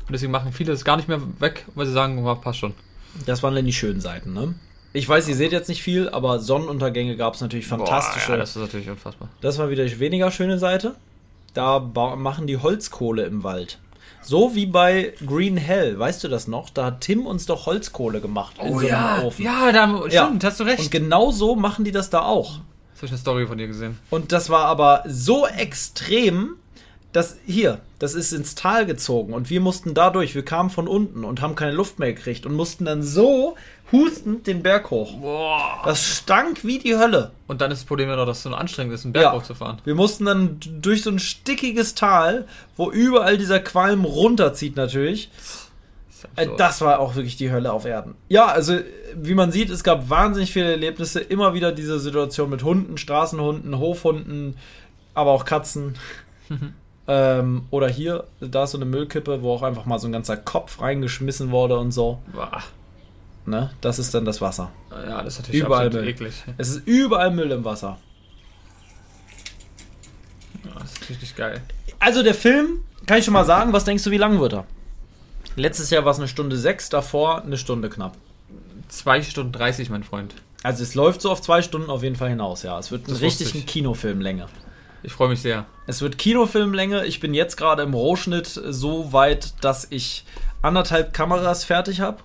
[0.08, 2.74] Und deswegen machen viele es gar nicht mehr weg, weil sie sagen, oh, passt schon.
[3.26, 4.56] Das waren dann die schönen Seiten, ne?
[4.94, 8.28] Ich weiß, ihr seht jetzt nicht viel, aber Sonnenuntergänge gab es natürlich fantastische.
[8.28, 9.30] Boah, ja, das ist natürlich unfassbar.
[9.40, 10.96] Das war wieder die weniger schöne Seite.
[11.54, 13.80] Da machen die Holzkohle im Wald.
[14.24, 16.70] So wie bei Green Hell, weißt du das noch?
[16.70, 19.44] Da hat Tim uns doch Holzkohle gemacht in so einem Ofen.
[19.44, 20.26] Oh ja, da, Ja.
[20.28, 20.80] stimmt, hast du recht.
[20.84, 22.60] Und genau so machen die das da auch.
[22.92, 23.98] Jetzt habe ich eine Story von dir gesehen.
[24.12, 26.56] Und das war aber so extrem,
[27.14, 31.26] dass hier, das ist ins Tal gezogen und wir mussten dadurch, wir kamen von unten
[31.26, 33.56] und haben keine Luft mehr gekriegt und mussten dann so
[33.92, 35.14] hustend den Berg hoch.
[35.18, 35.82] Boah.
[35.86, 37.32] Das stank wie die Hölle.
[37.48, 39.34] Und dann ist das Problem ja noch, dass es so anstrengend ist, einen Berg Ja.
[39.34, 39.80] hochzufahren.
[39.84, 45.30] Wir mussten dann durch so ein stickiges Tal, wo überall dieser Qualm runterzieht natürlich.
[45.36, 45.68] Das
[46.36, 46.50] Äh.
[46.58, 48.14] Das war auch wirklich die Hölle auf Erden.
[48.30, 48.78] Ja, also
[49.16, 51.20] wie man sieht, es gab wahnsinnig viele Erlebnisse.
[51.20, 54.56] Immer wieder diese Situation mit Hunden, Straßenhunden, Hofhunden,
[55.16, 55.96] aber auch Katzen.
[57.08, 60.38] ähm, oder hier, da ist so eine Müllkippe, wo auch einfach mal so ein ganzer
[60.38, 62.20] Kopf reingeschmissen wurde und so.
[62.34, 62.62] Boah.
[63.46, 63.72] Ne?
[63.82, 64.72] Das ist dann das Wasser.
[64.92, 66.14] Ja, das ist natürlich Überall absolut Müll.
[66.14, 66.44] eklig.
[66.58, 67.98] Es ist überall Müll im Wasser.
[70.64, 71.62] Ja, das ist richtig geil.
[72.00, 74.66] Also der Film, kann ich schon mal sagen, was denkst du, wie lang wird er?
[75.56, 78.16] Letztes Jahr war es eine Stunde sechs, davor eine Stunde knapp.
[78.90, 80.36] 2 Stunden 30, mein Freund.
[80.64, 82.78] Also es läuft so auf zwei Stunden auf jeden Fall hinaus, ja.
[82.78, 83.68] Es wird ein Das richtig wusste ein ich.
[83.68, 84.46] Kinofilmlänge.
[85.04, 85.66] Ich freue mich sehr.
[85.88, 87.06] Es wird Kinofilmlänge.
[87.06, 90.26] Ich bin jetzt gerade im Rohschnitt so weit, dass ich
[90.62, 92.18] anderthalb Kameras fertig habe.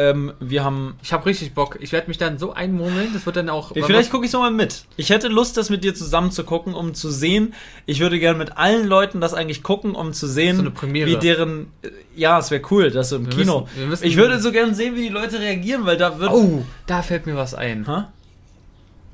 [0.00, 0.94] Ähm, wir haben.
[1.02, 1.76] Ich habe richtig Bock.
[1.80, 3.12] Ich werde mich dann so einmurmeln.
[3.12, 3.72] Das wird dann auch.
[3.74, 4.84] Vielleicht gucke ich noch mal mit.
[4.96, 7.52] Ich hätte Lust, das mit dir zusammen zu gucken, um zu sehen.
[7.84, 11.72] Ich würde gerne mit allen Leuten das eigentlich gucken, um zu sehen, So wie deren.
[11.82, 13.62] äh, Ja, es wäre cool, das so im Wir Kino.
[13.62, 16.30] müssen- wir müssen- ich würde so gerne sehen, wie die Leute reagieren, weil da wird.
[16.30, 17.84] Oh, da fällt mir was ein.
[17.86, 18.04] Hä?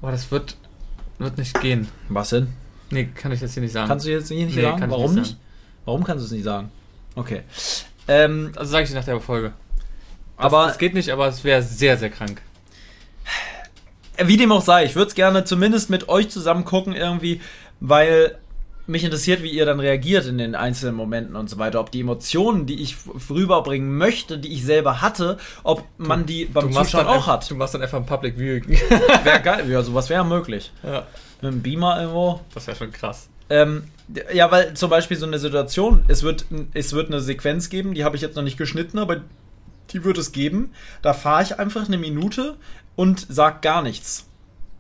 [0.03, 0.59] Boah, das wird,
[1.19, 1.89] wird nicht gehen.
[2.11, 2.49] Was denn?
[2.91, 3.89] Nee, kann ich jetzt hier nicht sagen.
[3.89, 4.85] Kannst du jetzt hier nicht Nee, sagen?
[4.91, 5.27] Warum nicht nicht?
[5.31, 5.41] sagen.
[5.87, 6.71] Warum kannst du es nicht sagen?
[7.15, 7.41] Okay.
[8.07, 9.55] Ähm, also sage ich dir nach der Folge.
[10.37, 12.43] Das, aber das geht nicht, aber es wäre sehr, sehr krank.
[14.19, 17.41] wie dem auch sei, ich würde es gerne zumindest mit euch zusammen gucken irgendwie,
[17.81, 18.39] weil
[18.87, 21.81] mich interessiert, wie ihr dann reagiert in den einzelnen Momenten und so weiter.
[21.81, 22.97] Ob die Emotionen, die ich
[23.31, 27.51] rüberbringen möchte, die ich selber hatte, ob man die beim Zuschauen auch hat.
[27.51, 28.65] Du machst dann einfach ein Public Viewing.
[29.25, 30.71] Wäre geil, ja, sowas wäre möglich.
[30.83, 31.07] ja,
[31.41, 32.41] Mit einem Beamer irgendwo.
[32.53, 33.29] das wäre schon krass.
[33.51, 33.85] Ähm,
[34.33, 38.05] ja, weil zum Beispiel so eine Situation, es wird, es wird eine Sequenz geben, die
[38.05, 39.23] habe ich jetzt noch nicht geschnitten, aber
[39.91, 40.73] die wird es geben.
[41.03, 42.57] Da fahre ich einfach eine Minute
[42.97, 44.27] und sag gar nichts.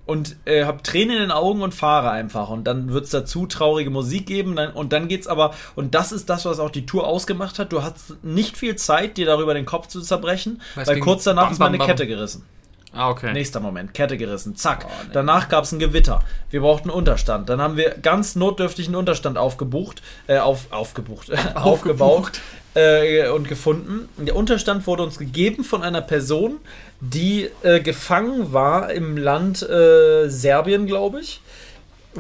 [0.07, 2.51] Und äh, habe Tränen in den Augen und fahre einfach.
[2.51, 4.55] Und dann wird es dazu traurige Musik geben.
[4.55, 7.73] Dann, und dann geht's aber, und das ist das, was auch die Tour ausgemacht hat.
[7.73, 11.05] Du hast nicht viel Zeit, dir darüber den Kopf zu zerbrechen, Weil es weil ging
[11.05, 11.87] kurz danach bam, ist meine bam.
[11.87, 12.45] Kette gerissen.
[12.93, 13.33] Ah, okay.
[13.33, 14.87] Nächster Moment, Kette gerissen, zack.
[14.87, 15.07] Oh.
[15.13, 16.23] Danach gab es ein Gewitter.
[16.51, 17.49] Wir brauchten Unterstand.
[17.49, 22.41] Dann haben wir ganz notdürftigen Unterstand aufgebucht, äh, auf, aufgebucht, aufgebaut
[22.75, 24.09] äh, und gefunden.
[24.19, 26.59] Der Unterstand wurde uns gegeben von einer Person,
[27.01, 31.41] die äh, gefangen war im Land äh, Serbien, glaube ich.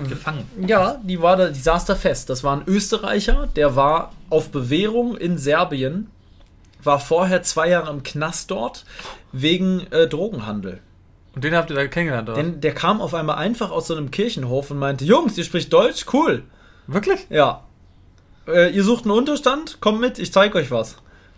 [0.08, 0.48] gefangen.
[0.66, 2.30] Ja, die war da, die saß da fest.
[2.30, 6.10] Das war ein Österreicher, der war auf Bewährung in Serbien,
[6.82, 8.84] war vorher zwei Jahre im Knast dort
[9.32, 10.80] wegen äh, Drogenhandel.
[11.34, 12.36] Und den habt ihr da kennengelernt, oder?
[12.40, 15.72] Denn der kam auf einmal einfach aus so einem Kirchenhof und meinte, Jungs, ihr spricht
[15.72, 16.06] Deutsch?
[16.12, 16.44] Cool.
[16.86, 17.26] Wirklich?
[17.28, 17.64] Ja.
[18.46, 19.80] Äh, ihr sucht einen Unterstand?
[19.80, 20.96] Kommt mit, ich zeig euch was.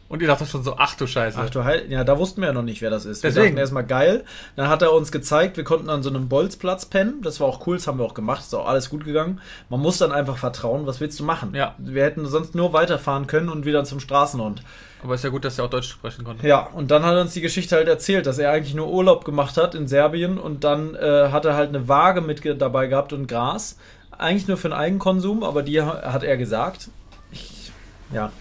[0.08, 1.36] Und ihr dachtet schon so, ach du Scheiße.
[1.40, 3.24] Ach du Heil, ja, da wussten wir ja noch nicht, wer das ist.
[3.24, 3.46] Wir Deswegen.
[3.46, 4.24] dachten erstmal geil.
[4.54, 7.22] Dann hat er uns gezeigt, wir konnten an so einem Bolzplatz pennen.
[7.22, 9.40] Das war auch cool, das haben wir auch gemacht, ist auch alles gut gegangen.
[9.68, 11.54] Man muss dann einfach vertrauen, was willst du machen?
[11.54, 11.74] Ja.
[11.78, 14.62] Wir hätten sonst nur weiterfahren können und wieder zum Straßenhund.
[15.02, 16.46] Aber ist ja gut, dass ihr auch Deutsch sprechen konnte.
[16.46, 19.24] Ja, und dann hat er uns die Geschichte halt erzählt, dass er eigentlich nur Urlaub
[19.24, 23.12] gemacht hat in Serbien und dann äh, hat er halt eine Waage mit dabei gehabt
[23.12, 23.76] und Gras.
[24.18, 26.88] Eigentlich nur für den Eigenkonsum, aber die ha- hat er gesagt.
[27.30, 27.70] Ich,
[28.12, 28.32] ja.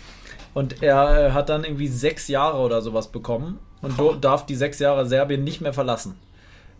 [0.53, 4.55] Und er äh, hat dann irgendwie sechs Jahre oder sowas bekommen und do- darf die
[4.55, 6.15] sechs Jahre Serbien nicht mehr verlassen.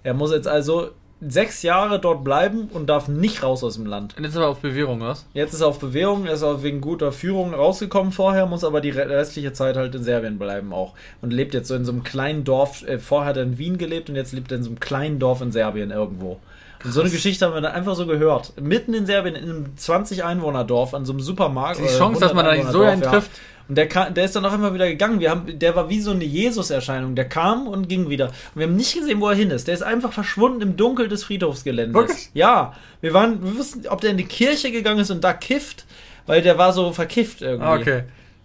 [0.04, 4.16] Er muss jetzt also sechs Jahre dort bleiben und darf nicht raus aus dem Land.
[4.18, 5.26] Und jetzt aber auf Bewährung, was?
[5.34, 8.82] Jetzt ist er auf Bewährung, er ist auch wegen guter Führung rausgekommen vorher, muss aber
[8.82, 10.94] die re- restliche Zeit halt in Serbien bleiben auch.
[11.22, 12.86] Und lebt jetzt so in so einem kleinen Dorf.
[12.88, 15.18] Äh, vorher hat er in Wien gelebt und jetzt lebt er in so einem kleinen
[15.20, 16.40] Dorf in Serbien irgendwo.
[16.86, 18.54] Und so eine Geschichte haben wir dann einfach so gehört.
[18.62, 21.80] Mitten in Serbien, in einem 20-Einwohner-Dorf, an so einem Supermarkt.
[21.80, 23.32] Die oder Chance, dass man da nicht so 100 einen trifft.
[23.68, 25.20] Und der, kam, der ist dann auch immer wieder gegangen.
[25.20, 27.16] Wir haben, der war wie so eine Jesus-Erscheinung.
[27.16, 28.28] Der kam und ging wieder.
[28.28, 29.68] Und wir haben nicht gesehen, wo er hin ist.
[29.68, 31.96] Der ist einfach verschwunden im Dunkel des Friedhofsgeländes.
[31.96, 32.30] Wirklich?
[32.36, 32.74] Ja.
[33.02, 35.86] Wir waren, wir wussten, ob der in die Kirche gegangen ist und da kifft,
[36.28, 37.66] weil der war so verkifft irgendwie.
[37.66, 38.04] Ah, okay.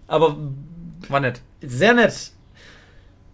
[0.08, 0.38] Aber
[1.10, 1.42] War nett.
[1.60, 2.32] sehr nett.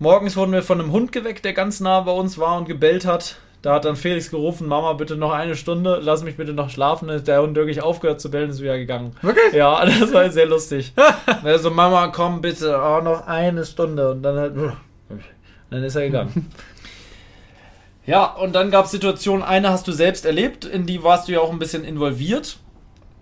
[0.01, 3.07] Morgens wurden wir von einem Hund geweckt, der ganz nah bei uns war und gebellt
[3.07, 3.37] hat.
[3.67, 7.09] Da hat dann Felix gerufen, Mama, bitte noch eine Stunde, lass mich bitte noch schlafen.
[7.09, 9.17] Dann ist Der Hund wirklich aufgehört zu bellen, ist wieder gegangen.
[9.23, 9.55] Wirklich?
[9.55, 10.93] Ja, das war sehr lustig.
[11.43, 14.13] Also, Mama, komm bitte, oh, noch eine Stunde.
[14.13, 14.55] Und dann halt,
[15.69, 16.49] dann ist er gegangen.
[18.07, 21.33] Ja, und dann gab es Situationen, eine hast du selbst erlebt, in die warst du
[21.33, 22.61] ja auch ein bisschen involviert.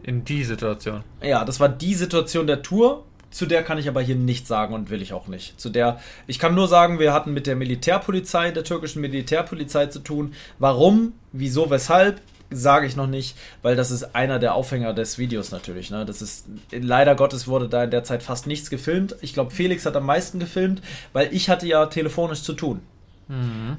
[0.03, 1.05] In die Situation.
[1.23, 3.07] Ja, das war die Situation der Tour.
[3.35, 5.61] Zu der kann ich aber hier nichts sagen und will ich auch nicht.
[5.61, 9.99] Zu der, ich kann nur sagen, wir hatten mit der Militärpolizei, der türkischen Militärpolizei zu
[9.99, 10.35] tun.
[10.61, 12.21] Warum, wieso, weshalb,
[12.51, 15.91] sage ich noch nicht, weil das ist einer der Aufhänger des Videos natürlich.
[15.91, 16.05] Ne?
[16.05, 19.17] Das ist, leider Gottes wurde da in der Zeit fast nichts gefilmt.
[19.21, 20.81] Ich glaube, Felix hat am meisten gefilmt,
[21.13, 22.83] weil ich hatte ja telefonisch zu tun.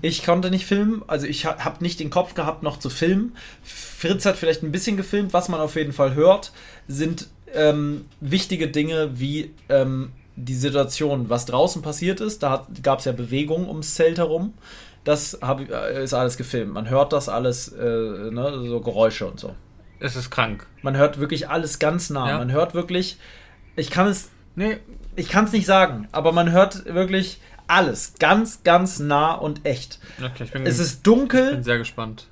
[0.02, 3.38] Ich konnte nicht filmen, also ich ha habe nicht den Kopf gehabt, noch zu filmen.
[3.64, 6.52] Fritz hat vielleicht ein bisschen gefilmt, was man auf jeden Fall hört,
[6.88, 12.44] sind ähm, wichtige Dinge wie ähm, die Situation, was draußen passiert ist.
[12.44, 14.54] Da gab es ja Bewegung ums Zelt herum.
[15.04, 16.74] Das hab, ich- äh, ist alles gefilmt.
[16.74, 19.56] Man hört das alles, äh, ne, so Geräusche und so.
[20.00, 20.68] Es ist krank.
[20.82, 22.28] Man hört wirklich alles ganz nah.
[22.30, 22.38] Ja.
[22.40, 23.18] Man hört wirklich,
[23.76, 24.78] ich kann es Nee,
[25.18, 30.00] ich kann es nicht sagen, aber man hört wirklich alles ganz, ganz nah und echt.
[30.24, 31.62] okay, ich bin, Es ist bin dunkel.
[31.64, 32.28] sehr gespannt.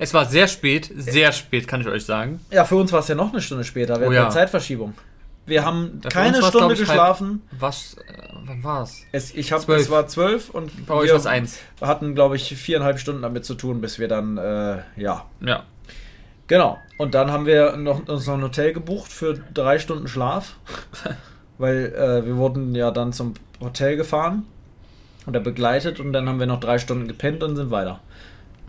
[0.00, 2.40] Es war sehr spät, sehr spät, kann ich euch sagen.
[2.50, 4.00] Ja, für uns war es ja noch eine Stunde später.
[4.00, 4.30] Wir Oh hatten ja.
[4.30, 4.94] Zeitverschiebung.
[5.46, 7.42] Wir haben Ja, keine Stunde ich, halb- geschlafen.
[7.58, 9.02] Was, äh, wann war's?
[9.12, 9.82] Es, ich hab, Zwölf.
[9.82, 11.58] es war zwölf und Bei euch wir war's eins.
[11.80, 15.26] hatten, glaube ich, viereinhalb Stunden damit zu tun, bis wir dann, äh, ja.
[15.40, 15.64] Ja.
[16.46, 16.78] Genau.
[16.98, 20.56] Und dann haben wir noch, uns noch ein Hotel gebucht für drei Stunden Schlaf.
[21.58, 24.44] Weil äh, wir wurden ja dann zum Hotel gefahren
[25.26, 28.00] oder begleitet und dann haben wir noch drei Stunden gepennt und sind weiter.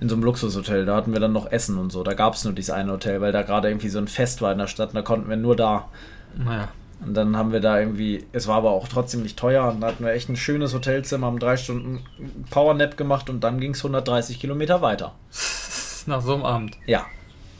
[0.01, 0.85] In so einem Luxushotel.
[0.85, 2.03] Da hatten wir dann noch Essen und so.
[2.03, 4.51] Da gab es nur dieses eine Hotel, weil da gerade irgendwie so ein Fest war
[4.51, 5.87] in der Stadt und da konnten wir nur da.
[6.35, 6.67] Naja.
[7.05, 9.87] Und dann haben wir da irgendwie, es war aber auch trotzdem nicht teuer und da
[9.87, 12.03] hatten wir echt ein schönes Hotelzimmer, haben drei Stunden
[12.51, 15.13] Powernap gemacht und dann ging es 130 Kilometer weiter.
[16.07, 16.77] Nach so einem Abend.
[16.85, 17.05] Ja,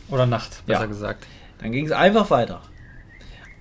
[0.09, 0.85] Oder Nacht, besser Ja.
[0.87, 1.25] gesagt.
[1.59, 2.61] Dann ging es einfach weiter.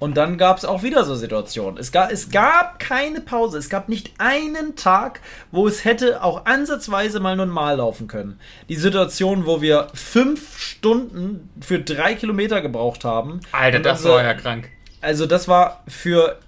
[0.01, 1.79] Und dann gab es auch wieder so Situationen.
[1.79, 3.59] Es gab, es gab keine Pause.
[3.59, 5.21] Es gab nicht einen Tag,
[5.53, 8.41] wo es hätte auch ansatzweise mal normal laufen können.
[8.69, 13.41] Die Situation, wo wir fünf Stunden für drei Kilometer gebraucht haben.
[13.53, 14.71] Alter, das unser- war ja krank.
[15.03, 16.39] Also das war für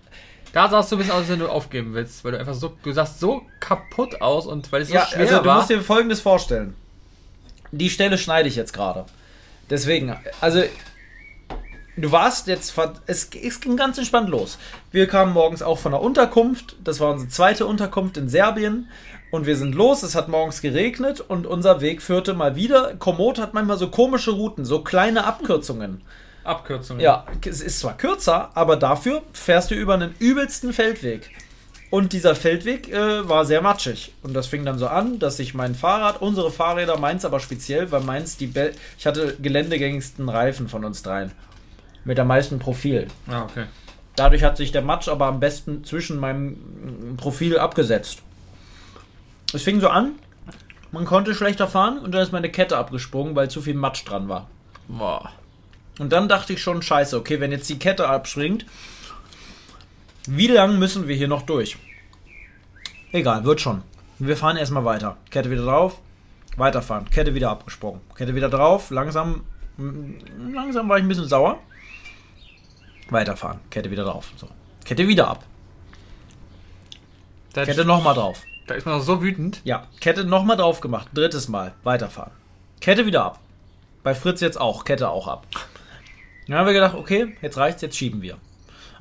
[0.55, 2.77] Da sahst du ein bisschen aus, als wenn du aufgeben willst, weil du einfach so,
[2.83, 5.57] du sahst so kaputt aus und weil es so ja, schwer also du war.
[5.57, 6.75] musst dir folgendes vorstellen.
[7.71, 9.07] Die Stelle schneide ich jetzt gerade.
[9.71, 10.63] Deswegen, also
[11.97, 12.75] du warst jetzt,
[13.07, 14.59] es, es ging ganz entspannt los.
[14.91, 18.89] Wir kamen morgens auch von der Unterkunft, das war unsere zweite Unterkunft in Serbien.
[19.31, 22.95] Und wir sind los, es hat morgens geregnet und unser Weg führte mal wieder.
[22.97, 26.03] Komoot hat manchmal so komische Routen, so kleine Abkürzungen.
[26.45, 27.03] Abkürzungen.
[27.03, 31.31] Ja, es ist zwar kürzer, aber dafür fährst du über einen übelsten Feldweg.
[31.89, 34.15] Und dieser Feldweg äh, war sehr matschig.
[34.23, 37.91] Und das fing dann so an, dass sich mein Fahrrad, unsere Fahrräder, meins aber speziell,
[37.91, 41.33] weil meins die Be ich hatte geländegängigsten Reifen von uns dreien.
[42.05, 43.07] Mit am meisten Profil.
[43.29, 43.67] Ah, okay.
[44.17, 48.23] Dadurch hat sich der Matsch aber am besten zwischen meinem Profil abgesetzt.
[49.55, 50.13] Es fing so an,
[50.91, 54.29] man konnte schlechter fahren und dann ist meine Kette abgesprungen, weil zu viel Matsch dran
[54.29, 54.49] war.
[54.89, 55.31] Boah.
[55.99, 58.67] Und dann dachte ich schon, scheiße, okay, wenn jetzt die Kette abspringt,
[60.27, 61.77] wie lang müssen wir hier noch durch?
[63.13, 63.83] Egal, wird schon.
[64.19, 65.17] Wir fahren erstmal weiter.
[65.31, 65.99] Kette wieder drauf,
[66.57, 67.11] weiterfahren.
[67.11, 68.01] Kette wieder abgesprungen.
[68.15, 69.45] Kette wieder drauf, langsam,
[70.53, 71.59] langsam war ich ein bisschen sauer.
[73.13, 73.61] Weiterfahren.
[73.71, 74.33] Kette wieder drauf.
[74.37, 74.49] So.
[74.85, 75.45] Kette wieder ab.
[77.53, 78.43] Da, Kette nochmal drauf.
[78.67, 79.61] da ist man doch so wütend.
[79.65, 81.09] Ja, Kette nochmal drauf gemacht.
[81.15, 81.75] Drittes Mal.
[81.83, 82.33] Weiterfahren.
[82.81, 83.41] Kette wieder ab.
[84.03, 84.85] Bei Fritz jetzt auch.
[84.85, 85.47] Kette auch ab.
[86.49, 88.39] Dann haben wir gedacht, okay, jetzt reicht's, jetzt schieben wir.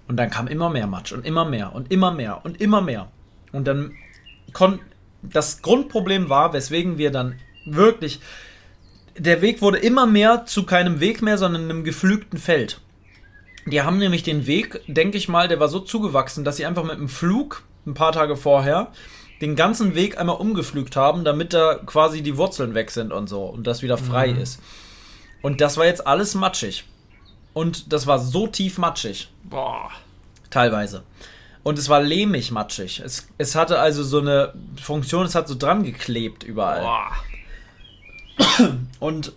[0.07, 3.07] Und dann kam immer mehr Matsch und immer mehr und immer mehr und immer mehr.
[3.51, 3.95] Und dann
[4.53, 4.79] kon
[5.23, 8.19] das Grundproblem war, weswegen wir dann wirklich
[9.17, 12.79] der Weg wurde immer mehr zu keinem Weg mehr, sondern einem geflügten Feld.
[13.65, 16.83] Die haben nämlich den Weg, denke ich mal, der war so zugewachsen, dass sie einfach
[16.83, 18.91] mit dem Flug ein paar Tage vorher
[19.41, 23.43] den ganzen Weg einmal umgepflügt haben, damit da quasi die Wurzeln weg sind und so
[23.43, 24.61] und das wieder frei ist.
[25.41, 26.85] Und das war jetzt alles matschig.
[27.53, 29.89] Und das war so tief matschig, Boah.
[30.51, 31.03] teilweise.
[31.63, 33.01] Und es war lehmig matschig.
[33.03, 36.81] Es, es hatte also so eine Funktion, es hat so dran geklebt überall.
[36.81, 37.11] Boah.
[38.99, 39.33] Und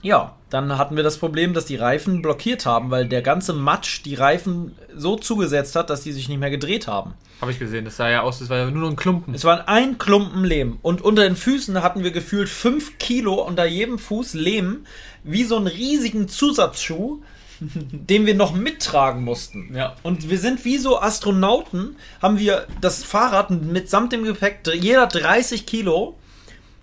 [0.00, 4.02] ja, dann hatten wir das Problem, dass die Reifen blockiert haben, weil der ganze Matsch
[4.04, 7.14] die Reifen so zugesetzt hat, dass die sich nicht mehr gedreht haben.
[7.40, 7.86] Habe ich gesehen.
[7.86, 9.34] Das sah ja aus, das war ja nur ein Klumpen.
[9.34, 10.78] Es waren ein Klumpen Lehm.
[10.82, 14.84] Und unter den Füßen hatten wir gefühlt fünf Kilo unter jedem Fuß Lehm,
[15.24, 17.22] wie so einen riesigen Zusatzschuh,
[17.60, 19.74] den wir noch mittragen mussten.
[19.74, 19.96] Ja.
[20.02, 25.64] Und wir sind wie so Astronauten, haben wir das Fahrrad mitsamt dem Gepäck, jeder 30
[25.64, 26.18] Kilo,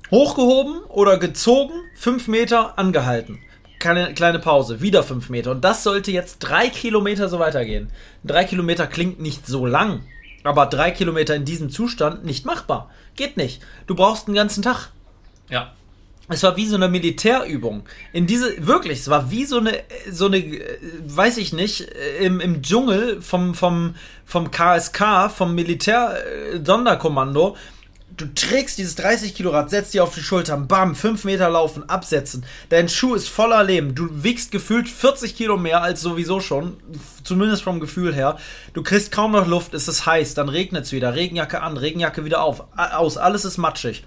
[0.09, 3.39] hochgehoben oder gezogen, 5 Meter angehalten.
[3.79, 5.51] Keine kleine Pause, wieder 5 Meter.
[5.51, 7.89] Und das sollte jetzt 3 Kilometer so weitergehen.
[8.25, 10.03] 3 Kilometer klingt nicht so lang,
[10.43, 12.89] aber 3 Kilometer in diesem Zustand nicht machbar.
[13.15, 13.61] Geht nicht.
[13.87, 14.89] Du brauchst einen ganzen Tag.
[15.49, 15.71] Ja.
[16.31, 17.85] Es war wie so eine Militärübung.
[18.13, 19.79] In diese, wirklich, es war wie so eine,
[20.11, 25.55] so eine, äh, weiß ich nicht, äh, im, im Dschungel vom, vom, vom KSK, vom
[25.55, 27.57] Militär-Sonderkommando.
[28.19, 31.89] Du trägst dieses 30 Kilo Rad, setzt dir auf die Schultern, bam, 5 Meter laufen,
[31.89, 32.45] absetzen.
[32.67, 33.95] Dein Schuh ist voller Leben.
[33.95, 36.75] Du wiegst gefühlt 40 Kilo mehr als sowieso schon.
[37.23, 38.37] Zumindest vom Gefühl her.
[38.73, 41.15] Du kriegst kaum noch Luft, es ist heiß, dann regnet es wieder.
[41.15, 44.03] Regenjacke an, Regenjacke wieder auf, aus, alles ist matschig.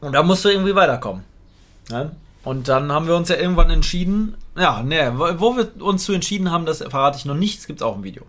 [0.00, 1.24] Und da musst du irgendwie weiterkommen.
[1.90, 2.12] Ne?
[2.44, 6.14] Und dann haben wir uns ja irgendwann entschieden, ja, ne, wo wo wir uns zu
[6.14, 8.22] entschieden haben, das verrate ich noch nicht, es gibt auch ein Video.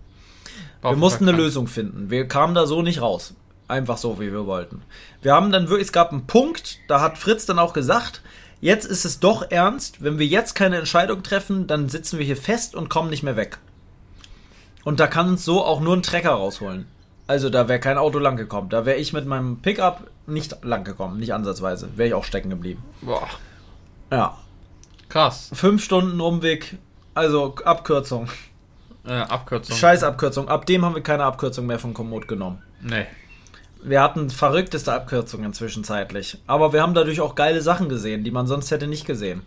[0.82, 2.10] Wir mussten eine Lösung finden.
[2.10, 3.34] Wir kamen da so nicht raus.
[3.70, 4.82] Einfach so, wie wir wollten.
[5.22, 8.20] Wir haben dann wirklich, es gab einen Punkt, da hat Fritz dann auch gesagt,
[8.60, 12.36] jetzt ist es doch ernst, wenn wir jetzt keine Entscheidung treffen, dann sitzen wir hier
[12.36, 13.58] fest und kommen nicht mehr weg.
[14.84, 16.86] Und da kann uns so auch nur ein Trecker rausholen.
[17.28, 18.70] Also da wäre kein Auto lang gekommen.
[18.70, 21.90] Da wäre ich mit meinem Pickup nicht lang gekommen, nicht ansatzweise.
[21.96, 22.82] Wäre ich auch stecken geblieben.
[23.02, 23.28] Boah.
[24.10, 24.36] Ja.
[25.08, 25.50] Krass.
[25.52, 26.76] Fünf Stunden Umweg,
[27.14, 28.28] also Abkürzung.
[29.06, 29.76] Äh, Abkürzung.
[29.76, 30.48] Scheiß Abkürzung.
[30.48, 32.62] Ab dem haben wir keine Abkürzung mehr von Komoot genommen.
[32.80, 33.06] Nee.
[33.82, 36.38] Wir hatten verrückteste Abkürzungen zwischenzeitlich.
[36.46, 39.42] Aber wir haben dadurch auch geile Sachen gesehen, die man sonst hätte nicht gesehen.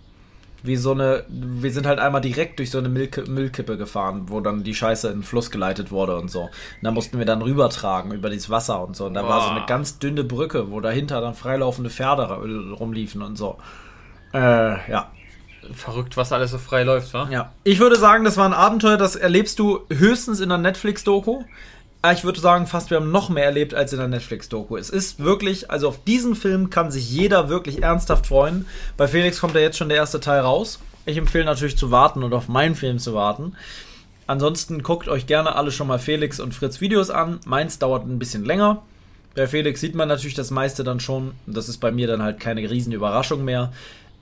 [0.66, 4.40] Wie so eine, wir sind halt einmal direkt durch so eine Müllki- Müllkippe gefahren, wo
[4.40, 6.44] dann die Scheiße in den Fluss geleitet wurde und so.
[6.44, 6.50] Und
[6.82, 9.06] da mussten wir dann rübertragen über dieses Wasser und so.
[9.06, 9.58] Und da war so Boah.
[9.58, 12.24] eine ganz dünne Brücke, wo dahinter dann freilaufende Pferde
[12.80, 13.58] rumliefen und so.
[14.34, 15.12] Äh, ja.
[15.74, 17.28] Verrückt, was alles so frei läuft, wa?
[17.30, 17.52] Ja.
[17.64, 21.44] Ich würde sagen, das war ein Abenteuer, das erlebst du höchstens in der Netflix-Doku.
[22.04, 24.76] Aber Ich würde sagen, fast wir haben noch mehr erlebt als in der Netflix-Doku.
[24.76, 28.66] Es ist wirklich, also auf diesen Film kann sich jeder wirklich ernsthaft freuen.
[28.98, 30.80] Bei Felix kommt ja jetzt schon der erste Teil raus.
[31.06, 33.56] Ich empfehle natürlich zu warten und auf meinen Film zu warten.
[34.28, 37.40] Ansonsten guckt euch gerne alle schon mal Felix und Fritz Videos an.
[37.46, 38.82] Meins dauert ein bisschen länger.
[39.34, 41.32] Bei Felix sieht man natürlich das meiste dann schon.
[41.46, 43.72] Das ist bei mir dann halt keine riesen Überraschung mehr.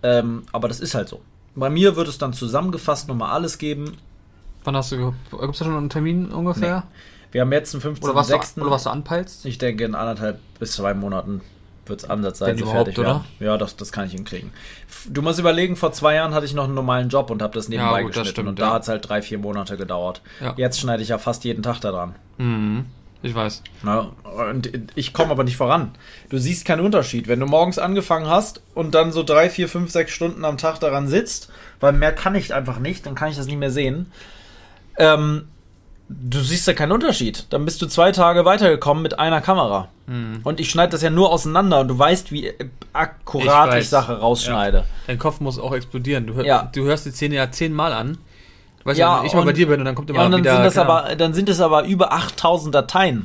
[0.03, 1.21] Ähm, aber das ist halt so.
[1.55, 3.97] Bei mir wird es dann zusammengefasst nochmal alles geben.
[4.65, 6.83] Wann hast du, gibt es da schon einen Termin ungefähr?
[7.31, 8.61] Wir haben jetzt den Oder, was du, 15.06.
[8.61, 9.45] oder was du anpeilst?
[9.45, 11.41] Ich denke, in anderthalb bis zwei Monaten
[11.85, 13.23] wird es Ansatz sein, überhaupt, werden.
[13.39, 14.51] Ja, das, das kann ich hinkriegen.
[15.09, 17.69] Du musst überlegen, vor zwei Jahren hatte ich noch einen normalen Job und habe das
[17.69, 18.29] nebenbei Ja, gut, geschnitten.
[18.29, 18.67] stimmt, und ja.
[18.67, 20.21] da hat es halt drei, vier Monate gedauert.
[20.39, 20.53] Ja.
[20.57, 22.15] Jetzt schneide ich ja fast jeden Tag daran.
[22.37, 22.85] Mhm.
[23.23, 23.61] Ich weiß.
[23.83, 24.09] Ne?
[24.49, 25.91] Und ich komme aber nicht voran.
[26.29, 27.27] Du siehst keinen Unterschied.
[27.27, 30.79] Wenn du morgens angefangen hast und dann so drei, vier, fünf, sechs Stunden am Tag
[30.79, 34.11] daran sitzt, weil mehr kann ich einfach nicht, dann kann ich das nicht mehr sehen.
[34.97, 35.47] Ähm,
[36.29, 37.45] du siehst ja keinen Unterschied.
[37.49, 39.87] Dann bist du zwei Tage weitergekommen mit einer Kamera.
[40.43, 43.77] Und ich schneide das ja nur auseinander und du weißt, wie äh, akkurat Ich ich,
[43.79, 43.89] weiß.
[43.91, 44.83] Sache rausschneide.
[45.07, 46.27] Dein Kopf muss auch explodieren.
[46.27, 46.69] Du, hör, Ja.
[46.73, 48.17] du hörst die Szene ja zehnmal an.
[48.83, 50.41] Weißt Ja, wenn ich mal bei dir bin und dann kommt immer Ja, und dann
[50.41, 50.55] wieder.
[50.55, 53.23] sind, das aber, dann sind es aber über 8000 Dateien.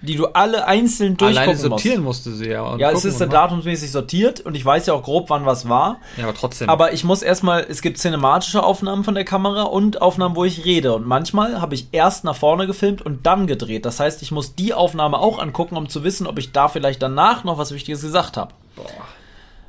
[0.00, 2.26] Die du alle einzeln Alleine durchgucken sortieren musst.
[2.26, 2.62] musste sie ja.
[2.62, 5.68] und Ja, es ist ja datumsmäßig sortiert und ich weiß ja auch grob, wann was
[5.68, 5.98] war.
[6.16, 6.68] Ja, aber trotzdem.
[6.68, 10.64] Aber ich muss erstmal, es gibt cinematische Aufnahmen von der Kamera und Aufnahmen, wo ich
[10.64, 10.94] rede.
[10.94, 13.84] Und manchmal habe ich erst nach vorne gefilmt und dann gedreht.
[13.84, 17.02] Das heißt, ich muss die Aufnahme auch angucken, um zu wissen, ob ich da vielleicht
[17.02, 18.52] danach noch was Wichtiges gesagt habe.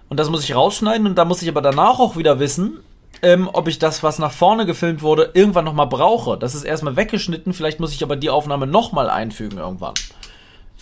[0.10, 2.80] Und das muss ich rausschneiden und da muss ich aber danach auch wieder wissen,
[3.22, 6.38] ähm, ob ich das, was nach vorne gefilmt wurde, irgendwann nochmal brauche.
[6.38, 9.94] Das ist erstmal weggeschnitten, vielleicht muss ich aber die Aufnahme nochmal einfügen irgendwann.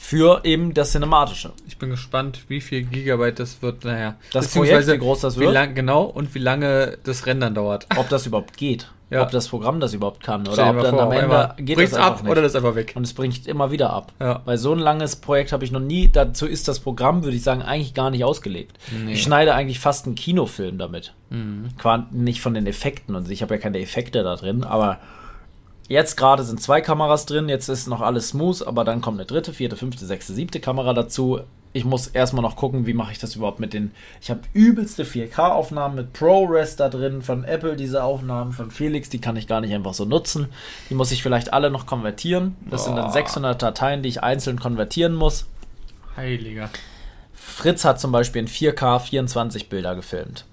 [0.10, 1.52] Für eben das Cinematische.
[1.68, 3.84] Ich bin gespannt, wie viel Gigabyte das wird.
[3.84, 5.54] Naja, Das Projekt, wie groß das Wie wird?
[5.54, 7.88] lang, genau, und wie lange das Rendern dauert.
[7.98, 8.90] Ob das überhaupt geht.
[9.10, 9.24] Ja.
[9.24, 10.48] Ob das Programm das überhaupt kann.
[10.48, 12.32] Oder ob dann vor, am Ende geht das einfach ab nicht.
[12.32, 12.94] oder das einfach weg.
[12.96, 14.14] Und es bricht immer wieder ab.
[14.22, 14.42] Ja.
[14.46, 17.44] Weil so ein langes Projekt habe ich noch nie, dazu ist das Programm, würde ich
[17.44, 18.78] sagen, eigentlich gar nicht ausgelegt.
[18.92, 19.00] Nee.
[19.00, 19.10] Mhm.
[19.10, 21.14] Ich schneide eigentlich fast einen Kinofilm damit.
[21.78, 25.00] Qua- Nicht von den Effekten und ich habe ja keine Effekte da drin, aber
[25.88, 29.26] jetzt gerade sind zwei Kameras drin, jetzt ist noch alles smooth, aber dann kommt eine
[29.26, 31.42] dritte, vierte, fünfte, sechste, siebte Kamera dazu.
[31.74, 33.92] Ich muss erstmal noch gucken, wie mache ich das überhaupt mit den.
[34.22, 39.22] Ich habe übelste 4K-Aufnahmen mit ProRes da drin von Apple, diese Aufnahmen von Felix, die
[39.22, 40.48] kann ich gar nicht einfach so nutzen.
[40.90, 42.56] Die muss ich vielleicht alle noch konvertieren.
[42.70, 43.14] Das sind dann Boah.
[43.14, 45.46] 600 Dateien, die ich einzeln konvertieren muss.
[46.16, 46.70] Heiliger.
[47.34, 50.46] Fritz hat zum Beispiel in 4K 24 Bilder gefilmt.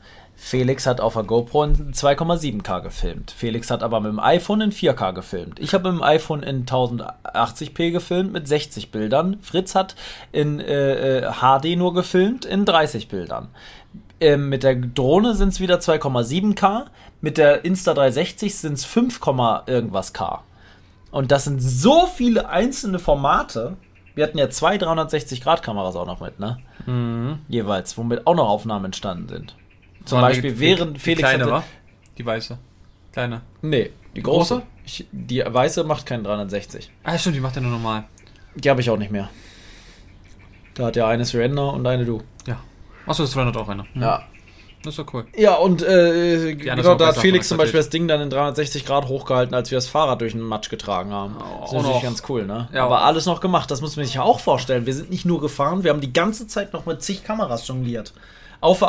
[0.45, 3.31] Felix hat auf der GoPro in 2,7K gefilmt.
[3.31, 5.59] Felix hat aber mit dem iPhone in 4K gefilmt.
[5.59, 9.39] Ich habe mit dem iPhone in 1080p gefilmt mit 60 Bildern.
[9.41, 9.97] Fritz hat
[10.33, 13.49] in äh, äh, HD nur gefilmt in 30 Bildern.
[14.21, 16.89] Ähm, mit der Drohne sind es wieder 2,7K.
[17.23, 19.21] Mit der Insta360 sind es 5,
[19.67, 20.43] irgendwas K.
[21.11, 23.79] Und das sind so viele einzelne Formate.
[24.15, 26.59] Wir hatten ja zwei 360-Grad-Kameras auch noch mit, ne?
[27.49, 29.57] Jeweils, womit auch noch Aufnahmen entstanden sind.
[30.05, 31.65] Zum Waren Beispiel die, während die Felix kleine hatte, war?
[32.19, 32.59] Die weiße.
[33.13, 33.43] Kleine.
[33.63, 34.55] Nee, die große?
[34.55, 34.67] große.
[34.85, 36.91] Ich, die weiße macht keinen 360.
[37.05, 38.05] Ah, stimmt, die macht ja nur normal.
[38.55, 39.31] Die habe ich auch nicht mehr.
[40.75, 42.23] Da hat ja eine Surrender und eine du.
[42.47, 42.61] Ja.
[43.07, 43.87] Achso, das war auch einer.
[43.95, 44.25] Ja.
[44.85, 45.25] Das ist doch cool.
[45.35, 49.09] Ja, und äh, genau, da hat Felix zum Beispiel das Ding dann in 360 Grad
[49.09, 51.37] hochgehalten, als wir das Fahrrad durch den Matsch getragen haben.
[51.39, 52.03] Oh, das ist natürlich noch.
[52.03, 52.69] ganz cool, ne?
[52.71, 52.85] Ja.
[52.85, 54.85] Aber alles noch gemacht, das muss man sich ja auch vorstellen.
[54.85, 58.13] Wir sind nicht nur gefahren, wir haben die ganze Zeit noch mit zig Kameras jongliert.
[58.65, 58.81] Auf,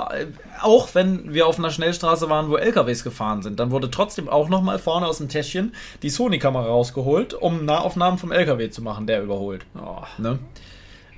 [0.62, 4.48] auch wenn wir auf einer Schnellstraße waren, wo LKWs gefahren sind, dann wurde trotzdem auch
[4.48, 9.06] noch mal vorne aus dem Täschchen die Sony-Kamera rausgeholt, um Nahaufnahmen vom LKW zu machen,
[9.06, 9.66] der überholt.
[9.78, 10.04] Oh.
[10.18, 10.40] Ne?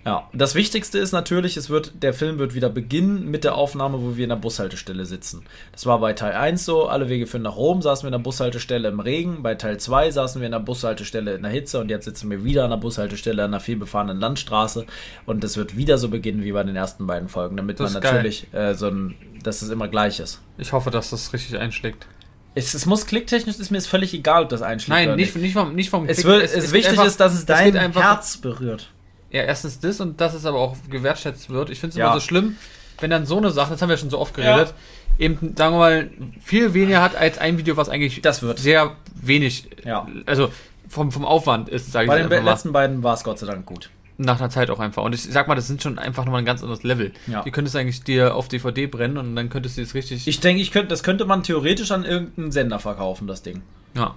[0.08, 4.02] Ja, das Wichtigste ist natürlich, es wird, der Film wird wieder beginnen mit der Aufnahme,
[4.02, 5.44] wo wir in der Bushaltestelle sitzen.
[5.74, 8.20] Das war bei Teil 1 so, alle Wege führen nach Rom, saßen wir in der
[8.20, 11.90] Bushaltestelle im Regen, bei Teil 2 saßen wir in der Bushaltestelle in der Hitze und
[11.90, 14.86] jetzt sitzen wir wieder an der Bushaltestelle an einer vielbefahrenen Landstraße
[15.26, 18.02] und es wird wieder so beginnen wie bei den ersten beiden Folgen, damit Das man
[18.02, 20.42] natürlich äh, so ein, dass es immer gleich ist.
[20.58, 22.08] Ich hoffe, dass das richtig einschlägt.
[22.56, 25.36] Es, es muss klicktechnisch, ist mir es völlig egal, ob das einschlägt Nein, oder nicht,
[25.36, 26.28] nicht vom, nicht vom Es, Klick.
[26.28, 28.90] wird, es, wichtig geht einfach- ist, dass es es dein einfach- Herz berührt.
[29.32, 31.70] Ja, erstens das und dass es aber auch gewertschätzt wird.
[31.70, 32.06] Ich finde es Ja.
[32.08, 32.56] immer so schlimm,
[33.00, 34.74] wenn dann so eine Sache, das haben wir schon so oft geredet,
[35.20, 36.10] eben, sagen wir mal,
[36.44, 38.60] viel weniger hat als ein Video, was eigentlich Das wird.
[38.60, 40.08] sehr wenig, Ja.
[40.26, 40.50] also
[40.88, 42.52] vom, vom Aufwand ist, sage ich Bei jetzt den einfach mal.
[42.52, 43.90] letzten beiden war es Gott sei Dank gut.
[44.20, 45.04] Nach einer Zeit auch einfach.
[45.04, 47.12] Und ich sag mal, das sind schon einfach nochmal ein ganz anderes Level.
[47.28, 47.44] Ja.
[47.44, 50.28] Die könntest du eigentlich dir auf DVD brennen und dann könntest du es richtig.
[50.28, 53.62] Ich denke, ich könnte, das könnte man theoretisch an irgendeinen Sender verkaufen, das Ding.
[53.94, 54.16] ja.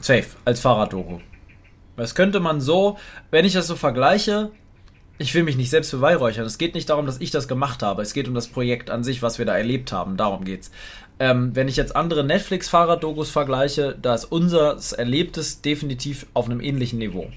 [0.00, 1.18] Safe, als Fahrraddoku.
[1.96, 2.98] Das könnte man so,
[3.30, 4.50] wenn ich das so vergleiche,
[5.18, 6.44] ich will mich nicht selbst beweihräuchern.
[6.44, 8.02] Es geht nicht darum, dass ich das gemacht habe.
[8.02, 10.16] Es geht um das Projekt an sich, was wir da erlebt haben.
[10.16, 10.70] Darum geht's.
[11.20, 16.98] Ähm, wenn ich jetzt andere Netflix-Fahrraddokus vergleiche, da ist unser Erlebtes definitiv auf einem ähnlichen
[16.98, 17.30] Niveau.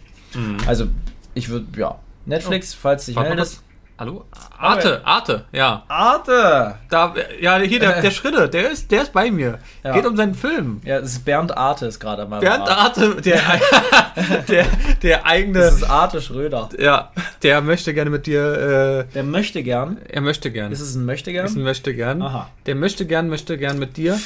[0.65, 0.87] Also,
[1.35, 1.99] ich würde, ja.
[2.25, 3.61] Netflix, falls dich meldest.
[3.99, 4.25] Hallo?
[4.59, 5.83] Arte, Arte, ja.
[5.87, 6.75] Arte!
[6.87, 9.57] Da, ja, hier, der, der Schritte, der ist, der ist bei mir.
[9.83, 9.91] Ja.
[9.91, 10.81] Geht um seinen Film.
[10.85, 12.39] Ja, es ist Bernd Arte ist gerade mal.
[12.39, 13.41] Bernd Arte, der,
[14.47, 14.65] der,
[15.01, 16.69] der eigene, Das ist Arte Schröder.
[16.77, 19.97] ja, der möchte gerne mit dir, Der möchte gern.
[20.05, 20.71] äh, er möchte gern.
[20.71, 21.47] Ist es ein möchte gern?
[21.47, 22.21] Ist ein möchte gern.
[22.21, 22.51] Aha.
[22.67, 24.19] Der möchte gern, möchte gern mit dir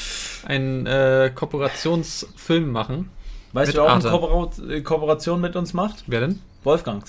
[0.45, 3.09] einen äh, Kooperationsfilm machen.
[3.53, 4.73] Weißt du, wer auch eine Arte.
[4.73, 6.03] Äh, Kooperation mit uns macht?
[6.07, 6.41] Wer denn?
[6.65, 7.05] Wolfgang.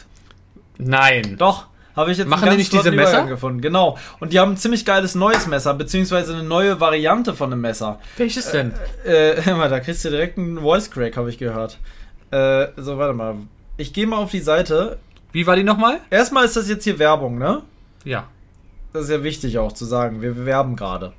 [0.78, 1.36] Nein.
[1.38, 1.66] Doch.
[1.94, 3.26] Habe ich jetzt Machen die nicht diese Messer?
[3.26, 3.60] Gefunden.
[3.60, 3.98] Genau.
[4.20, 8.00] Und die haben ein ziemlich geiles neues Messer, beziehungsweise eine neue Variante von einem Messer.
[8.16, 8.72] Welches denn?
[9.04, 11.78] Äh, hör mal, da kriegst du direkt einen Voice Crack, habe ich gehört.
[12.30, 13.36] Äh, so, warte mal.
[13.76, 14.98] Ich gehe mal auf die Seite.
[15.32, 16.00] Wie war die nochmal?
[16.10, 17.62] Erstmal ist das jetzt hier Werbung, ne?
[18.04, 18.26] Ja.
[18.92, 20.22] Das ist ja wichtig auch zu sagen.
[20.22, 21.12] Wir bewerben gerade.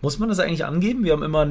[0.00, 1.04] Muss man das eigentlich angeben?
[1.04, 1.46] Wir haben immer.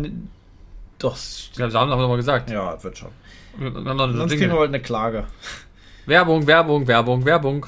[1.00, 1.18] Doch.
[1.56, 2.50] Ja, das haben wir doch mal gesagt.
[2.50, 3.10] Ja, wird schon.
[3.58, 5.26] Wir eine Sonst kriegen wir heute eine Klage.
[6.06, 7.66] Werbung, Werbung, Werbung, Werbung.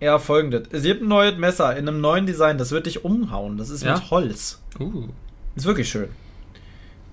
[0.00, 0.68] Ja, folgendes.
[0.72, 2.56] Es gibt ein neues Messer in einem neuen Design.
[2.58, 3.58] Das wird dich umhauen.
[3.58, 3.94] Das ist Ja?
[3.94, 4.60] mit Holz.
[4.78, 5.08] Uh.
[5.56, 6.08] Ist wirklich schön.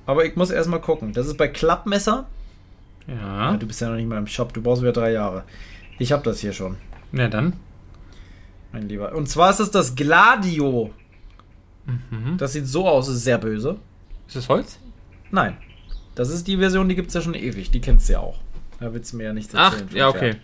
[0.05, 1.11] Aber ich muss erstmal gucken.
[1.13, 2.27] Das ist bei Klappmesser.
[3.07, 3.51] Ja.
[3.51, 4.53] Ja, du bist ja noch nicht mal im Shop.
[4.53, 5.43] Du brauchst wieder drei Jahre.
[5.99, 6.77] Ich habe das hier schon,
[7.11, 7.53] Na dann.
[8.71, 9.13] mein Lieber.
[9.15, 10.91] Und zwar ist es das Gladio.
[11.85, 12.37] Mhm.
[12.37, 13.77] Das sieht so aus, ist sehr böse.
[14.27, 14.79] Ist das Holz?
[15.31, 15.57] Nein.
[16.15, 17.71] Das ist die Version, die gibt es ja schon ewig.
[17.71, 18.39] Die kennst du ja auch.
[18.79, 19.89] Da willst du mir ja nichts Ach, erzählen.
[19.89, 20.33] vom ja, okay.
[20.33, 20.39] Pferd.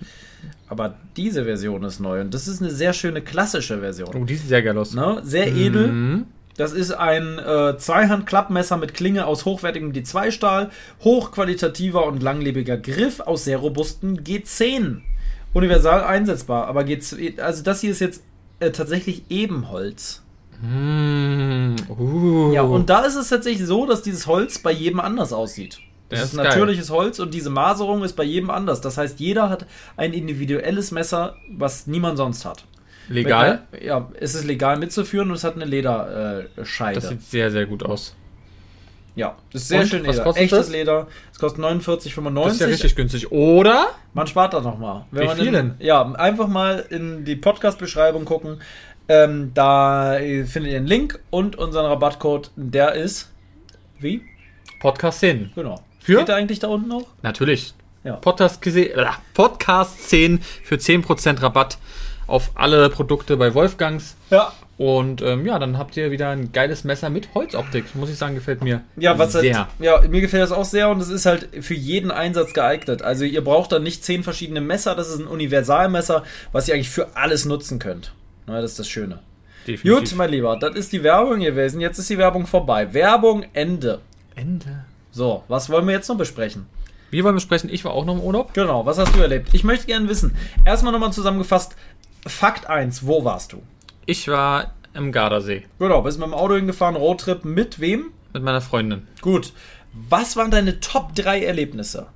[0.67, 4.09] Aber diese Version ist neu und das ist eine sehr schöne klassische Version.
[4.15, 4.93] Oh, die sieht sehr geil aus.
[4.93, 5.21] Ne?
[5.23, 5.87] Sehr edel.
[5.87, 6.25] Mhm.
[6.57, 10.69] Das ist ein äh, Zweihand-Klappmesser mit Klinge aus hochwertigem D2-Stahl,
[11.03, 15.01] hochqualitativer und langlebiger Griff aus sehr robusten G10.
[15.53, 18.23] Universal einsetzbar, aber G2, also das hier ist jetzt
[18.59, 20.21] äh, tatsächlich Ebenholz.
[20.61, 21.75] Mhm.
[21.89, 22.53] Uh.
[22.53, 25.79] Ja, und da ist es tatsächlich so, dass dieses Holz bei jedem anders aussieht.
[26.13, 28.81] Das, Das ist ist natürliches Holz und diese Maserung ist bei jedem anders.
[28.81, 29.65] Das heißt, jeder hat
[29.97, 32.65] ein individuelles Messer, was niemand sonst hat.
[33.09, 33.63] legal.
[33.71, 36.49] Mit, ja, es ist legal mitzuführen und es hat eine Lederscheide.
[36.65, 36.99] Scheide.
[36.99, 38.15] Das sieht sehr, sehr gut aus.
[39.15, 40.23] Ja, ist sehr Und, schön was Leder.
[40.23, 40.69] kostet Echtes das?
[40.71, 41.07] Leder.
[41.31, 42.43] Es kostet 49,95.
[42.43, 43.31] Das ist ja richtig günstig.
[43.31, 43.87] Oder?
[44.15, 45.05] Man spart da nochmal.
[45.11, 45.75] Wie viel denn?
[45.77, 48.59] Ja, einfach mal in die Podcast-Beschreibung gucken.
[49.07, 52.49] Ähm, da findet ihr einen Link und unseren Rabattcode.
[52.55, 53.29] Der ist.
[53.99, 54.21] Wie?
[54.79, 55.51] Podcast 10.
[55.53, 55.79] Genau.
[56.03, 56.17] Für?
[56.17, 57.05] Steht der eigentlich da unten noch?
[57.21, 57.73] Natürlich.
[58.03, 58.17] Ja.
[58.17, 61.77] Podcast, gese- äh, Podcast 10 für 10% Rabatt
[62.27, 64.15] auf alle Produkte bei Wolfgangs.
[64.29, 64.51] Ja.
[64.77, 67.95] Und ähm, ja, dann habt ihr wieder ein geiles Messer mit Holzoptik.
[67.95, 69.57] Muss ich sagen, gefällt mir Ja, was sehr.
[69.57, 73.01] Halt, ja, mir gefällt das auch sehr und es ist halt für jeden Einsatz geeignet.
[73.03, 76.89] Also ihr braucht dann nicht zehn verschiedene Messer, das ist ein Universalmesser, was ihr eigentlich
[76.89, 78.13] für alles nutzen könnt.
[78.47, 79.19] Na, das ist das Schöne.
[79.67, 80.09] Definitiv.
[80.09, 81.79] Gut, mein Lieber, das ist die Werbung gewesen.
[81.79, 82.93] Jetzt ist die Werbung vorbei.
[82.93, 84.01] Werbung Ende.
[84.35, 84.85] Ende.
[85.15, 86.65] So, was wollen wir jetzt noch besprechen?
[87.11, 88.55] Wir wollen besprechen, ich war auch noch im Urlaub.
[88.55, 89.49] Genau, was hast du erlebt?
[89.53, 90.35] Ich möchte gerne wissen.
[90.65, 91.75] Erstmal nochmal zusammengefasst.
[92.25, 93.61] Fakt 1, wo warst du?
[94.07, 98.11] Ich war im Gardasee Genau, bist mit dem Auto hingefahren, Roadtrip mit wem?
[98.33, 99.07] mit meiner Freundin.
[99.21, 99.53] Gut.
[99.93, 102.07] Was waren deine Top 3 Erlebnisse?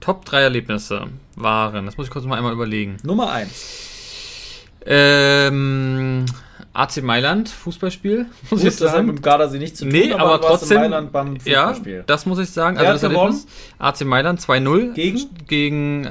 [0.00, 1.06] Top 3 Erlebnisse
[1.36, 2.96] waren, das muss ich kurz mal einmal überlegen.
[3.04, 4.64] Nummer 1.
[4.84, 6.26] Ähm,
[6.72, 9.06] AC Mailand, Fußballspiel, muss Gut, ich das hat mit sagen.
[9.16, 10.78] dem Gardasee nichts zu tun, Nee, aber warst trotzdem.
[10.80, 12.04] Mailand beim ja, Fußballspiel.
[12.06, 12.76] das muss ich sagen.
[12.78, 13.46] Wer Also das hat Erlebnis.
[13.78, 14.92] AC Mailand 2-0.
[14.92, 15.20] Gegen?
[15.46, 16.08] Gegen äh,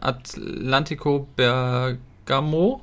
[0.00, 2.82] Atlantico Bergamo.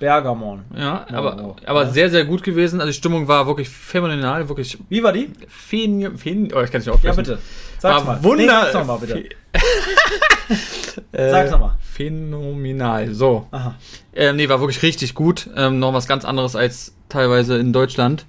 [0.00, 0.64] Bergamon.
[0.76, 1.90] Ja, aber, aber Ja.
[1.90, 2.80] sehr, sehr gut gewesen.
[2.80, 5.30] Also die Stimmung war wirklich phänomenal, wirklich Wie war die?
[5.48, 7.06] phen, phen, oh, ich kann es nicht aussprechen.
[7.06, 7.38] Ja, bitte.
[7.78, 8.22] Sag's War mal.
[8.24, 9.24] wunder- mal, bitte.
[11.12, 11.76] Äh, Sag's nochmal.
[11.80, 13.14] Phänomenal.
[13.14, 13.46] So.
[13.50, 13.74] Aha.
[14.14, 15.48] Ähm, nee, war wirklich richtig gut.
[15.56, 18.26] Ähm, noch was ganz anderes als teilweise in Deutschland.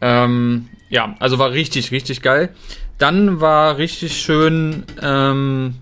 [0.00, 2.50] Ähm, ja, also war richtig, richtig geil.
[2.98, 5.76] Dann war richtig schön, ähm,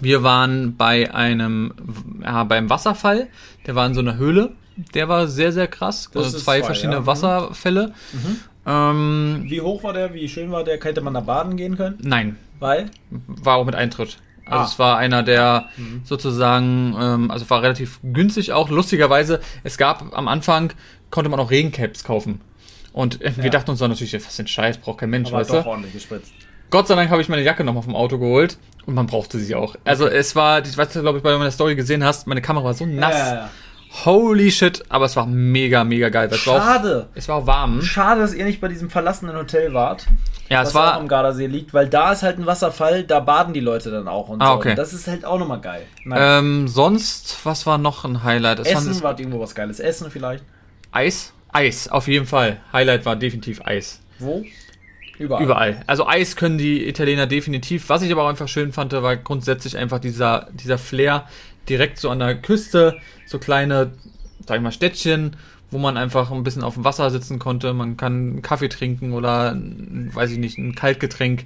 [0.00, 1.72] wir waren bei einem,
[2.22, 3.28] ja, beim Wasserfall.
[3.66, 4.52] Der war in so einer Höhle.
[4.94, 6.10] Der war sehr, sehr krass.
[6.12, 7.00] Das Also zwei zwei, verschiedene ja.
[7.00, 7.06] Mhm.
[7.06, 7.92] Wasserfälle.
[8.66, 10.14] Ähm, Wie hoch war der?
[10.14, 10.78] Wie schön war der?
[10.80, 11.98] Hätte man da baden gehen können?
[12.02, 12.86] nein, Weil?
[13.10, 14.18] war auch mit Eintritt.
[14.50, 14.66] Also Ah.
[14.66, 15.68] es war einer der
[16.04, 18.68] sozusagen, ähm, also war relativ günstig auch.
[18.68, 20.72] Lustigerweise, es gab am Anfang,
[21.10, 22.40] konnte man auch Regencaps kaufen.
[22.92, 23.42] Und äh, Ja.
[23.44, 25.62] wir dachten uns dann natürlich, was für ein Scheiß, braucht kein Mensch, Aber weißt doch
[25.62, 25.68] du?
[25.70, 26.32] ordentlich gespritzt.
[26.70, 29.54] Gott sei Dank habe ich meine Jacke nochmal vom Auto geholt und man brauchte sie
[29.54, 29.74] auch.
[29.84, 32.64] Also es war, ich weiß nicht, glaube ich, bei meiner Story gesehen hast, meine Kamera
[32.64, 33.14] war so nass.
[33.18, 33.50] Ja, ja.
[34.04, 36.28] Holy shit, aber es war mega, mega geil.
[36.30, 37.08] Es war, auch, Schade.
[37.14, 37.82] es war auch warm.
[37.82, 40.06] Schade, dass ihr nicht bei diesem verlassenen Hotel wart.
[40.48, 43.60] Ja, es war, am Gardasee liegt, weil da ist halt ein Wasserfall, da baden die
[43.60, 44.52] Leute dann auch und Ah, so.
[44.54, 44.70] okay.
[44.70, 45.82] Und das ist halt auch nochmal geil.
[46.12, 48.60] Ähm, sonst, was war noch ein Highlight?
[48.60, 49.80] Es Essen war irgendwo was Geiles.
[49.80, 50.44] Essen vielleicht.
[50.92, 51.32] Eis?
[51.52, 52.58] Eis, auf jeden Fall.
[52.72, 54.00] Highlight war definitiv Eis.
[54.20, 54.44] Wo?
[55.18, 55.42] Überall.
[55.42, 55.82] Überall.
[55.86, 57.88] Also Eis können die Italiener definitiv.
[57.88, 61.26] Was ich aber auch einfach schön fand, war grundsätzlich einfach dieser, dieser Flair
[61.70, 63.92] direkt so an der Küste, so kleine,
[64.46, 65.36] sag ich mal, Städtchen,
[65.70, 67.72] wo man einfach ein bisschen auf dem Wasser sitzen konnte.
[67.72, 71.44] Man kann einen Kaffee trinken oder, weiß ich nicht, ein Kaltgetränk.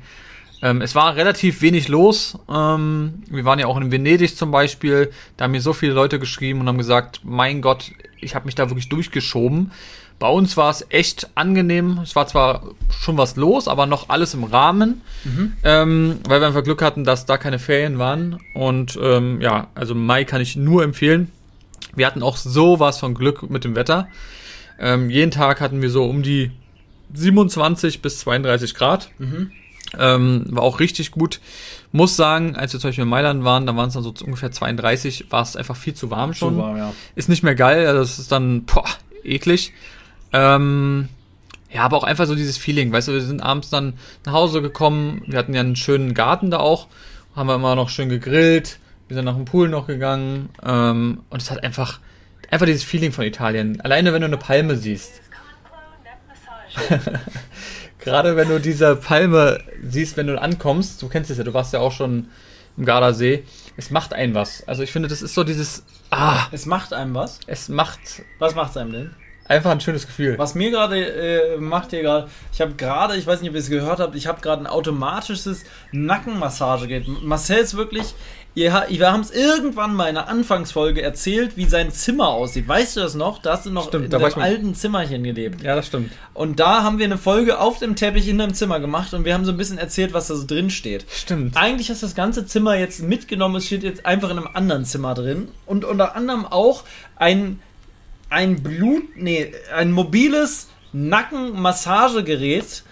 [0.62, 2.38] Ähm, es war relativ wenig los.
[2.48, 5.10] Ähm, wir waren ja auch in Venedig zum Beispiel.
[5.36, 8.54] Da haben mir so viele Leute geschrieben und haben gesagt, mein Gott, ich habe mich
[8.54, 9.72] da wirklich durchgeschoben.
[10.18, 12.00] Bei uns war es echt angenehm.
[12.02, 15.02] Es war zwar schon was los, aber noch alles im Rahmen,
[15.64, 18.40] ähm, weil wir einfach Glück hatten, dass da keine Ferien waren.
[18.54, 21.30] Und ähm, ja, also Mai kann ich nur empfehlen.
[21.94, 24.08] Wir hatten auch sowas von Glück mit dem Wetter.
[24.78, 26.50] Ähm, jeden Tag hatten wir so um die
[27.12, 29.10] 27 bis 32 Grad.
[29.98, 31.40] Ähm, war auch richtig gut.
[31.92, 34.50] Muss sagen, als wir zum Beispiel in Mailand waren, da waren es dann so ungefähr
[34.50, 36.54] 32, war es einfach viel zu warm schon.
[36.54, 36.92] Zu warm, ja.
[37.14, 38.84] Ist nicht mehr geil, also das ist dann, boah,
[39.22, 39.72] eklig.
[40.34, 41.08] Ähm,
[41.70, 43.94] ja, aber auch einfach so dieses Feeling, weißt du, wir sind abends dann
[44.26, 46.88] nach Hause gekommen, wir hatten ja einen schönen Garten da auch,
[47.36, 51.40] haben wir immer noch schön gegrillt, wir sind nach dem Pool noch gegangen, ähm, und
[51.40, 52.00] es hat einfach,
[52.50, 53.80] einfach dieses Feeling von Italien.
[53.80, 55.20] Alleine wenn du eine Palme siehst,
[58.00, 61.72] gerade wenn du diese Palme siehst, wenn du ankommst, du kennst es ja, du warst
[61.72, 62.28] ja auch schon
[62.76, 63.44] im Gardasee.
[63.76, 64.66] Es macht einen was.
[64.66, 67.38] Also ich finde, das ist so dieses, ah, Es macht einem was.
[67.46, 68.00] es macht
[68.40, 69.14] Was macht es einem denn?
[69.46, 70.38] Einfach ein schönes Gefühl.
[70.38, 73.60] Was mir gerade äh, macht hier gerade, ich habe gerade, ich weiß nicht, ob ihr
[73.60, 77.06] es gehört habt, ich habe gerade ein automatisches Nackenmassagegerät.
[77.22, 78.14] Marcel ist wirklich,
[78.54, 82.66] ihr, wir haben es irgendwann mal in einer Anfangsfolge erzählt, wie sein Zimmer aussieht.
[82.68, 83.42] Weißt du das noch?
[83.42, 85.62] Da hast du noch Stimmt, in deinem mal- alten Zimmerchen gelebt.
[85.62, 86.12] Ja, das stimmt.
[86.32, 89.34] Und da haben wir eine Folge auf dem Teppich in deinem Zimmer gemacht und wir
[89.34, 91.04] haben so ein bisschen erzählt, was da so drin steht.
[91.10, 91.56] Stimmt.
[91.56, 94.84] Eigentlich hast du das ganze Zimmer jetzt mitgenommen, es steht jetzt einfach in einem anderen
[94.84, 95.48] Zimmer drin.
[95.66, 96.84] Und unter anderem auch
[97.16, 97.60] ein,
[98.34, 102.82] ein Blut, nee, ein mobiles Nackenmassagegerät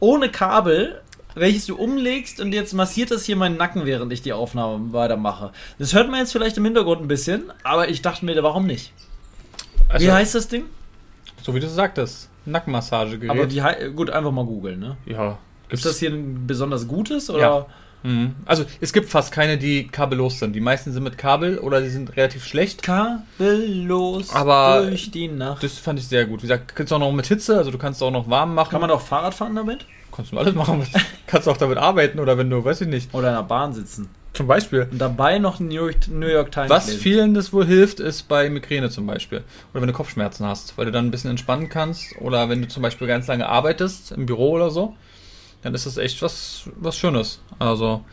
[0.00, 1.00] ohne Kabel,
[1.36, 5.52] welches du umlegst und jetzt massiert das hier meinen Nacken, während ich die Aufnahme weitermache.
[5.78, 8.92] Das hört man jetzt vielleicht im Hintergrund ein bisschen, aber ich dachte mir, warum nicht?
[9.88, 10.64] Also, Wie heißt das Ding?
[11.42, 12.28] So wie du sagtest.
[12.44, 13.30] Nackenmassagegerät.
[13.30, 14.96] Aber wie gut, einfach mal googeln, ne?
[15.06, 15.38] ja.
[15.70, 17.40] Ist das hier ein besonders gutes oder?
[17.40, 17.66] Ja.
[18.02, 18.34] Mhm.
[18.46, 20.54] Also es gibt fast keine, die kabellos sind.
[20.54, 22.82] Die meisten sind mit Kabel oder die sind relativ schlecht.
[22.82, 25.62] Kabellos Aber durch die Nacht.
[25.62, 26.38] Das fand ich sehr gut.
[26.42, 28.70] Wie gesagt, kannst du auch noch mit Hitze, also du kannst auch noch warm machen.
[28.70, 29.86] Kann man doch Fahrrad fahren damit?
[30.18, 30.84] kannst du alles machen.
[31.26, 33.14] kannst auch damit arbeiten oder wenn du, weiß ich nicht.
[33.14, 34.08] Oder in der Bahn sitzen.
[34.32, 34.88] Zum Beispiel.
[34.90, 37.00] Und dabei noch New York, New York Times Was lesen.
[37.00, 39.42] vielen das wohl hilft, ist bei Migräne zum Beispiel.
[39.72, 42.16] Oder wenn du Kopfschmerzen hast, weil du dann ein bisschen entspannen kannst.
[42.20, 44.94] Oder wenn du zum Beispiel ganz lange arbeitest, im Büro oder so,
[45.62, 47.40] dann ist das echt was, was Schönes.
[47.58, 48.04] Also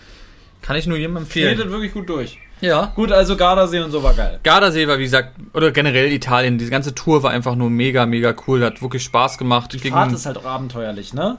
[0.61, 1.57] kann ich nur jedem empfehlen.
[1.57, 2.39] Redet wirklich gut durch.
[2.61, 2.91] Ja.
[2.95, 4.39] Gut, also Gardasee und so war geil.
[4.43, 8.33] Gardasee war, wie gesagt, oder generell Italien, diese ganze Tour war einfach nur mega, mega
[8.47, 8.63] cool.
[8.63, 9.73] Hat wirklich Spaß gemacht.
[9.73, 11.37] Die Fahrt ist halt auch abenteuerlich, ne?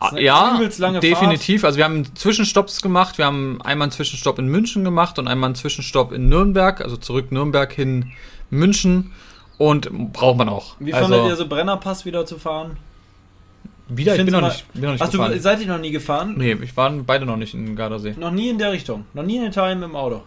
[0.00, 0.60] Ah, ja,
[1.00, 1.64] definitiv.
[1.64, 3.18] Also wir haben Zwischenstopps gemacht.
[3.18, 6.96] Wir haben einmal einen Zwischenstopp in München gemacht und einmal einen Zwischenstopp in Nürnberg, also
[6.96, 8.12] zurück Nürnberg hin
[8.50, 9.12] München.
[9.56, 10.76] Und braucht man auch.
[10.78, 12.76] Wie also, fandet ihr so Brennerpass wieder zu fahren?
[13.88, 15.40] Wieder, ich bin noch immer- nicht, bin noch nicht Ach, du gefahren.
[15.40, 16.34] seid ihr noch nie gefahren?
[16.36, 18.14] Nee, ich waren beide noch nicht in Gardasee.
[18.18, 19.06] Noch nie in der Richtung.
[19.14, 20.22] Noch nie in Italien mit dem Auto.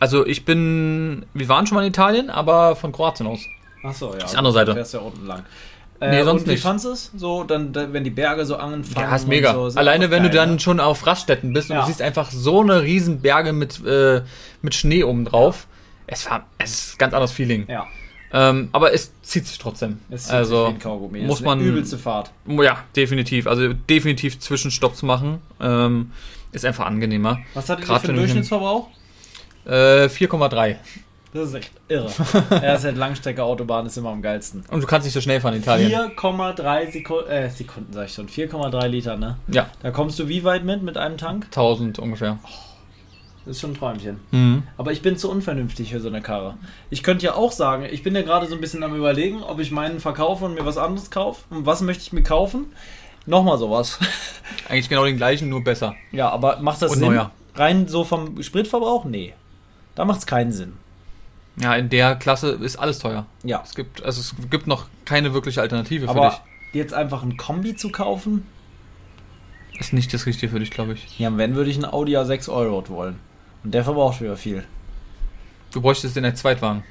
[0.00, 3.40] Also ich bin, wir waren schon mal in Italien, aber von Kroatien aus.
[3.84, 4.26] Ach so, ja.
[4.26, 4.66] die andere Seite.
[4.70, 5.44] Du fährst ja unten lang.
[6.00, 6.62] Äh, Nee, sonst und wie nicht.
[6.62, 7.10] fandest du es?
[7.16, 9.06] So, dann, wenn die Berge so anfangen.
[9.10, 9.52] Ja, ist mega.
[9.52, 10.58] so, ist Alleine wenn du geil, dann ne?
[10.60, 11.82] schon auf Raststätten bist und Ja.
[11.82, 14.22] du siehst einfach so eine riesen Berge mit, äh,
[14.62, 15.66] mit Schnee oben drauf.
[16.06, 17.66] Es war, es ist ein ganz anderes Feeling.
[17.68, 17.86] Ja,
[18.32, 19.98] Ähm, aber es zieht sich trotzdem.
[20.10, 21.22] es zieht sich also wie ein Kaugummi.
[21.22, 22.30] muss man- übelste Fahrt.
[22.46, 23.46] ja, definitiv.
[23.46, 25.40] Also definitiv Zwischenstopps machen.
[25.60, 26.12] Ähm,
[26.52, 27.38] ist einfach angenehmer.
[27.54, 28.88] Was hattet ihr für einen Durchschnittsverbrauch?
[29.66, 30.76] Äh, 4,3.
[31.32, 32.10] Das ist echt irre.
[32.50, 34.64] er ist halt Langstrecke Autobahn, ist immer am geilsten.
[34.68, 35.90] Und du kannst nicht so schnell fahren in Italien.
[35.92, 39.36] 4,3 Sekunden, äh, Sekunden sag ich schon, 4,3 Liter, ne?
[39.46, 41.44] Ja, Da kommst du wie weit mit, mit einem Tank?
[41.46, 42.38] 1000 ungefähr.
[43.50, 44.20] Das ist schon ein Träumchen.
[44.30, 44.62] Mhm.
[44.76, 46.54] Aber ich bin zu unvernünftig für so eine Karre.
[46.88, 49.58] Ich könnte ja auch sagen, ich bin ja gerade so ein bisschen am überlegen, ob
[49.58, 51.42] ich meinen verkaufe und mir was anderes kaufe.
[51.52, 52.66] Und was möchte ich mir kaufen?
[53.26, 53.98] Nochmal sowas.
[54.68, 55.96] Eigentlich genau den gleichen, nur besser.
[56.12, 57.08] ja, aber macht das Und Sinn?
[57.08, 57.32] neuer.
[57.56, 59.04] Rein so vom Spritverbrauch?
[59.04, 59.34] Nee.
[59.96, 60.74] Da macht es keinen Sinn.
[61.60, 63.26] Ja, in der Klasse ist alles teuer.
[63.42, 63.64] Ja.
[63.64, 66.40] Es gibt, also es gibt noch keine wirkliche Alternative für Aber
[66.72, 68.46] jetzt einfach ein Kombi zu kaufen?
[69.72, 69.80] dich.
[69.80, 71.18] Ist nicht das Richtige für dich, glaube ich.
[71.18, 73.18] Ja, wenn würde ich einen Audi A6 Euro wollen.
[73.64, 74.64] Und der verbraucht wieder viel.
[75.72, 76.82] Du bräuchtest den als Zweitwagen.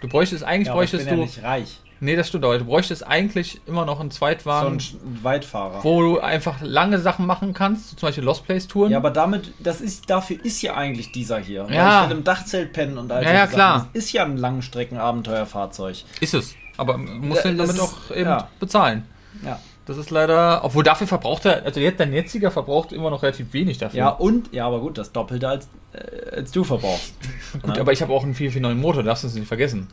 [0.00, 1.20] Du bräuchtest, eigentlich Ja, aber ich bräuchtest bin du.
[1.22, 1.80] ja nicht reich.
[2.00, 5.82] nee, das stimmt, aber du bräuchtest eigentlich immer noch einen So Zweitwagen, ein Sch- Weitfahrer.
[5.82, 8.92] wo du einfach lange Sachen machen kannst, so zum Beispiel Lost Place Touren.
[8.92, 11.66] Ja, aber damit, das ist, dafür ist ja eigentlich dieser hier.
[11.70, 12.04] Ja.
[12.04, 13.78] Ich will im Dachzelt pennen und all Ja, ja, klar.
[13.80, 13.90] Sachen.
[13.94, 15.96] Das ist ja ein Langstrecken-Abenteuerfahrzeug.
[16.20, 16.54] ist es.
[16.76, 18.48] Aber musst du damit ist- auch eben ja.
[18.60, 19.04] bezahlen.
[19.44, 19.58] Ja.
[19.88, 23.52] Das ist leider, obwohl dafür verbraucht er, also jetzt dein jetziger verbraucht immer noch relativ
[23.54, 23.98] wenig dafür.
[23.98, 27.14] Ja, und, ja, aber gut, das Doppelte als, äh, als du verbrauchst.
[27.62, 27.80] Gut, Ja.
[27.80, 29.88] aber ich habe auch einen 449 Motor, darfst du es nicht vergessen.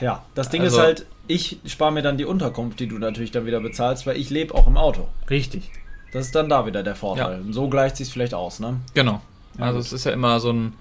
[0.00, 3.30] Ja, das Ding Also- ist halt, ich spare mir dann die Unterkunft, die du natürlich
[3.30, 5.08] dann wieder bezahlst, weil ich lebe auch im Auto.
[5.30, 5.70] Richtig.
[6.12, 7.32] Das ist dann da wieder der Vorteil.
[7.34, 7.38] Ja.
[7.38, 8.76] Und so gleicht sich vielleicht aus, ne?
[8.94, 9.20] Genau.
[9.58, 9.86] Ja, also gut.
[9.86, 10.72] es ist ja immer so ein,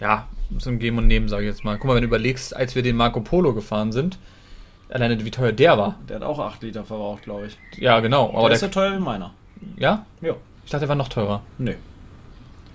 [0.00, 0.26] ja,
[0.58, 1.76] so ein Geben und Nehmen, sage ich jetzt mal.
[1.76, 4.18] Guck mal, wenn du überlegst, als wir den Marco Polo gefahren sind,
[4.90, 5.94] alleine wie teuer der war.
[6.08, 7.56] Der hat auch 8 Liter verbraucht, glaube ich.
[7.80, 8.30] Ja, genau.
[8.34, 9.32] Aber der ist der, so teuer wie meiner.
[9.76, 10.04] ja?
[10.20, 10.34] Ja.
[10.64, 11.42] Ich dachte, der war noch teurer.
[11.58, 11.74] Nö.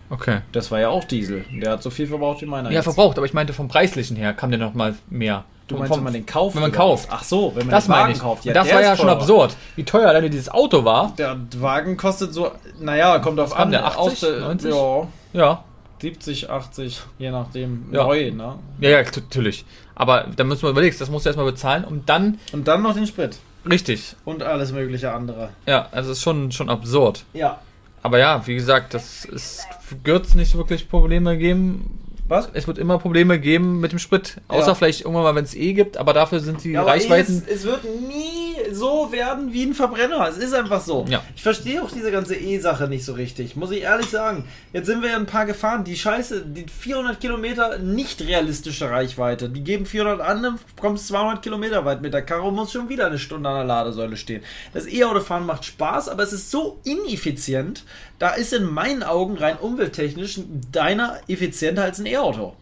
[0.09, 0.39] Okay.
[0.51, 1.45] Das war ja auch Diesel.
[1.51, 2.69] Der hat so viel verbraucht wie meiner.
[2.69, 2.83] Ja, jetzt.
[2.85, 5.45] verbraucht, aber ich meinte vom preislichen her kam der noch mal mehr.
[5.67, 6.55] Du meinst, vom- wenn man den kauft?
[6.55, 7.07] wenn man kauft.
[7.11, 8.19] Ach so, wenn man Das den Wagen meine ich.
[8.19, 8.45] kauft.
[8.45, 9.17] Und das der war ja schon teurer.
[9.19, 9.57] absurd.
[9.75, 11.11] Wie teuer alleine dieses Auto war.
[11.17, 13.71] Der Wagen kostet so, naja, kommt auf an.
[13.71, 14.71] der, 80, aus der, 90?
[14.71, 15.63] Ja, Ja.
[16.01, 17.85] 70, 80, je nachdem.
[17.91, 18.03] Ja.
[18.03, 18.59] Neu, ne?
[18.79, 19.65] Ja, ja, natürlich.
[19.95, 22.93] Aber da müssen wir überlegen, das musst du erstmal bezahlen und dann, Und dann noch
[22.95, 23.37] den Sprit.
[23.69, 24.15] richtig.
[24.25, 25.49] Und alles mögliche andere.
[25.65, 27.23] Ja, also es ist schon, schon absurd.
[27.33, 27.59] Ja.
[28.03, 29.65] Aber ja, wie gesagt, das ist,
[30.03, 31.99] wird es nicht wirklich Probleme geben.
[32.27, 32.49] Was?
[32.53, 34.37] Es wird immer Probleme geben mit dem Sprit.
[34.47, 34.75] Außer Ja.
[34.75, 37.43] vielleicht irgendwann mal, wenn es eh gibt, aber dafür sind die Ja, aber Reichweiten.
[37.47, 40.27] Es, es wird nie so werden wie ein Verbrenner.
[40.27, 41.05] Es ist einfach so.
[41.07, 41.21] Ja.
[41.35, 44.45] Ich verstehe auch diese ganze E-Sache nicht so richtig, muss ich ehrlich sagen.
[44.73, 45.83] Jetzt sind wir ja ein paar gefahren.
[45.83, 49.47] Die Scheiße, die 400 Kilometer nicht realistische Reichweite.
[49.49, 53.05] Die geben 400 an, dann kommst 200 Kilometer weit mit der und muss schon wieder
[53.05, 54.41] eine Stunde an der Ladesäule stehen.
[54.73, 57.83] Das E-Autofahren macht Spaß, aber es ist so ineffizient.
[58.19, 60.39] Da ist in meinen Augen rein umwelttechnisch
[60.71, 62.55] deiner effizienter als ein E-Auto.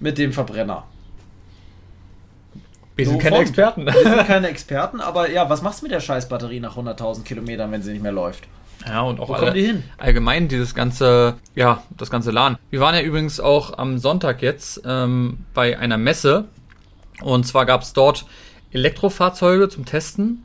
[0.00, 0.84] Mit dem Verbrenner.
[2.96, 3.38] Wir sind So keine.
[3.38, 3.86] Experten.
[3.86, 7.70] Wir sind keine Experten, aber ja, was machst du mit der Scheißbatterie nach 100.000 Kilometern,
[7.72, 8.44] wenn sie nicht mehr läuft?
[8.86, 9.84] Ja, und auch Wo alle, die hin?
[9.98, 12.58] allgemein dieses ganze, ja, das ganze LAN.
[12.70, 16.46] Wir waren ja übrigens auch am Sonntag jetzt ähm, bei einer Messe
[17.22, 18.26] und zwar gab es dort
[18.72, 20.44] Elektrofahrzeuge zum Testen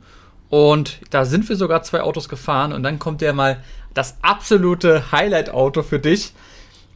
[0.50, 3.62] und da sind wir sogar zwei Autos gefahren und dann kommt ja mal
[3.94, 6.32] das absolute Highlight-Auto für dich.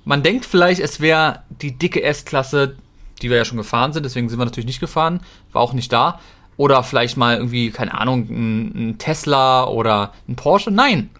[0.04, 2.76] Man denkt vielleicht, es wäre die dicke S-Klasse,
[3.22, 5.20] die wir ja schon gefahren sind, deswegen sind wir natürlich nicht gefahren,
[5.52, 6.20] war auch nicht da.
[6.56, 10.70] Oder vielleicht mal irgendwie, keine Ahnung, ein, ein Tesla oder ein Porsche.
[10.70, 11.10] Nein,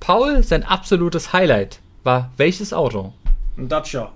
[0.00, 3.12] Paul, sein absolutes Highlight war welches Auto?
[3.56, 4.10] Ein Dacia.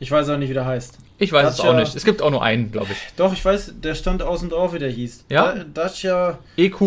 [0.00, 0.98] Ich weiß auch nicht, wie der heißt.
[1.18, 1.70] Ich weiß es Dacia.
[1.70, 1.94] auch nicht.
[1.94, 2.98] Es gibt auch nur einen, glaube ich.
[3.16, 5.26] Doch, ich weiß, der stand außen drauf, wie der hieß.
[5.30, 5.52] Ja?
[5.52, 6.38] Da, Dacia.
[6.56, 6.80] EQ.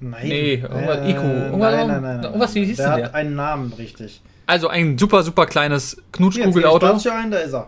[0.00, 0.28] Nein.
[0.28, 1.16] Nee, irgendwas- Äh, IQ.
[1.22, 3.14] Irgendwas- nein, nein, nein, irgendwas, wie hieß der denn hat der?
[3.14, 4.20] einen Namen, richtig.
[4.46, 6.86] Also ein super, super kleines Knutschkugelauto.
[6.86, 7.66] Dacia ein, da ist er.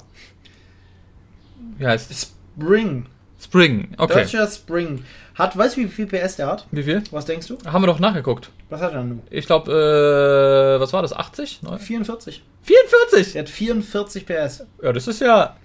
[1.78, 2.32] Wie heißt es?
[2.56, 3.06] Spring.
[3.40, 3.88] Spring.
[3.98, 4.20] Okay.
[4.22, 5.04] Dacia Spring.
[5.34, 6.66] Hat, weißt du, wie viel PS der hat?
[6.72, 7.02] Wie viel?
[7.12, 7.58] Was denkst du?
[7.64, 8.50] Haben wir doch nachgeguckt.
[8.70, 9.22] Was hat er nun?
[9.30, 11.12] Ich glaube, äh, was war das?
[11.12, 11.62] 80?
[11.62, 11.78] Neun?
[11.78, 12.42] 44.
[12.62, 13.32] 44!
[13.34, 14.66] Der hat 44 PS.
[14.82, 15.56] Ja, das ist ja.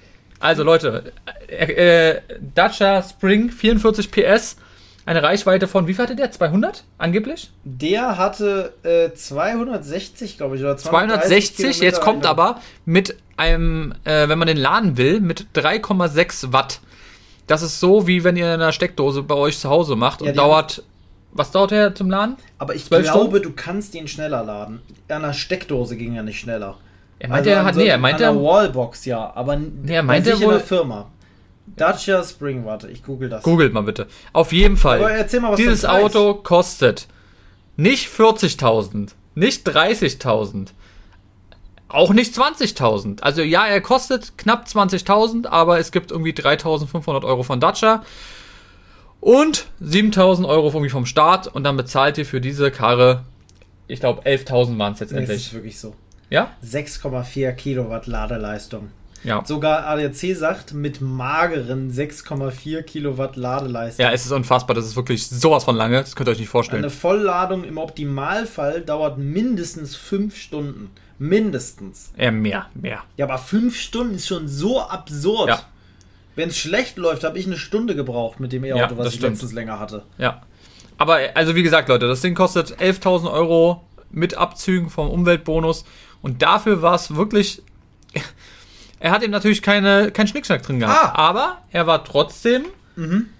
[0.44, 1.14] Also Leute,
[1.48, 2.22] äh, äh,
[2.54, 4.58] Dacia Spring 44 PS,
[5.06, 6.32] eine Reichweite von, wie viel hatte der?
[6.32, 7.50] 200 angeblich?
[7.64, 14.28] Der hatte äh, 260, glaube ich, oder 260, Kilometer jetzt kommt aber mit einem, äh,
[14.28, 16.82] wenn man den laden will, mit 3,6 Watt.
[17.48, 20.34] Das ist so, wie wenn ihr eine Steckdose bei euch zu Hause macht und Ja,
[20.34, 20.84] die dauert,
[21.32, 22.36] was dauert der zum Laden?
[22.58, 24.82] Aber ich 12 glaube, du kannst den schneller laden.
[25.08, 26.80] An der Steckdose ging er nicht schneller.
[27.24, 29.94] Er meinte, er an hat, so- nee, er meinte, an der Wallbox, ja, aber Nee,
[29.94, 31.10] er meinte sich in wohl- der Firma.
[31.66, 33.44] Dacia Spring, warte, ich google das.
[33.44, 34.08] googelt mal bitte.
[34.34, 35.00] Auf jeden Fall.
[35.00, 35.86] Aber erzähl mal was Dieses.
[35.86, 37.08] Auto kostet
[37.78, 40.74] nicht 40.000, nicht 30.000,
[41.88, 43.24] auch nicht 20.000.
[43.24, 48.04] Also ja, er kostet knapp 20.000, aber es gibt irgendwie 3.500 Euro von Dacia
[49.22, 53.24] und 7.000 Euro irgendwie vom Staat und dann bezahlt ihr für diese Karre,
[53.88, 55.38] ich glaube 11.000 waren es jetzt Nee, endlich.
[55.48, 55.96] ist wirklich so.
[56.34, 56.50] Ja?
[56.66, 58.90] 6,4 Kilowatt Ladeleistung.
[59.24, 59.46] Ja.
[59.46, 64.04] Sogar ADAC sagt mit mageren 6,4 Kilowatt Ladeleistung.
[64.04, 66.50] Ja, es ist unfassbar, das ist wirklich sowas von lange, das könnt ihr euch nicht
[66.50, 66.84] vorstellen.
[66.84, 70.90] Eine Vollladung im Optimalfall dauert mindestens 5 Stunden.
[71.20, 72.12] Mindestens.
[72.18, 73.04] Eher mehr, mehr.
[73.16, 75.50] Ja, aber 5 Stunden ist schon so absurd.
[75.50, 75.62] Ja.
[76.36, 79.14] Wenn es schlecht läuft, habe ich eine Stunde gebraucht mit dem E-Auto, Ja, was ich
[79.14, 79.34] stimmt.
[79.34, 80.02] letztens länger hatte.
[80.18, 80.42] Ja.
[80.98, 85.86] Aber, also wie gesagt, Leute, das Ding kostet 11.000 Euro mit Abzügen vom Umweltbonus.
[86.24, 87.62] Und dafür war es wirklich.
[89.00, 91.14] Er hat eben natürlich keine, keinen Schnickschnack drin gehabt.
[91.14, 91.20] Ah.
[91.20, 92.66] Aber er war trotzdem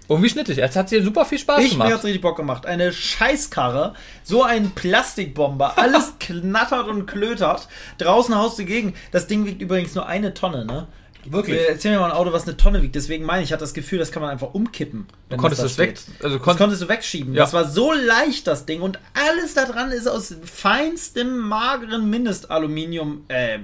[0.08, 0.58] irgendwie schnittig.
[0.58, 1.92] Es hat dir super viel Spaß Ich, mir gemacht.
[1.92, 2.66] hat's richtig Bock gemacht.
[2.66, 7.68] Eine Scheißkarre, so ein Plastikbomber, alles knattert und klötert.
[7.98, 8.94] Draußen haust du gegen.
[9.12, 10.88] Das Ding wiegt übrigens nur eine Tonne, ne?
[11.30, 11.56] Wirklich?
[11.58, 12.94] Äh, Erzähl mir mal ein Auto, was eine Tonne wiegt.
[12.94, 15.06] Deswegen meine ich, ich hatte das Gefühl, das kann man einfach umkippen.
[15.28, 15.96] Du konntest das es weg.
[16.22, 17.34] Also Das kon konntest du wegschieben.
[17.34, 17.42] Ja.
[17.42, 18.80] Das war so leicht, das Ding.
[18.82, 23.58] Und alles da dran ist aus feinstem, mageren Mindestaluminium, äh,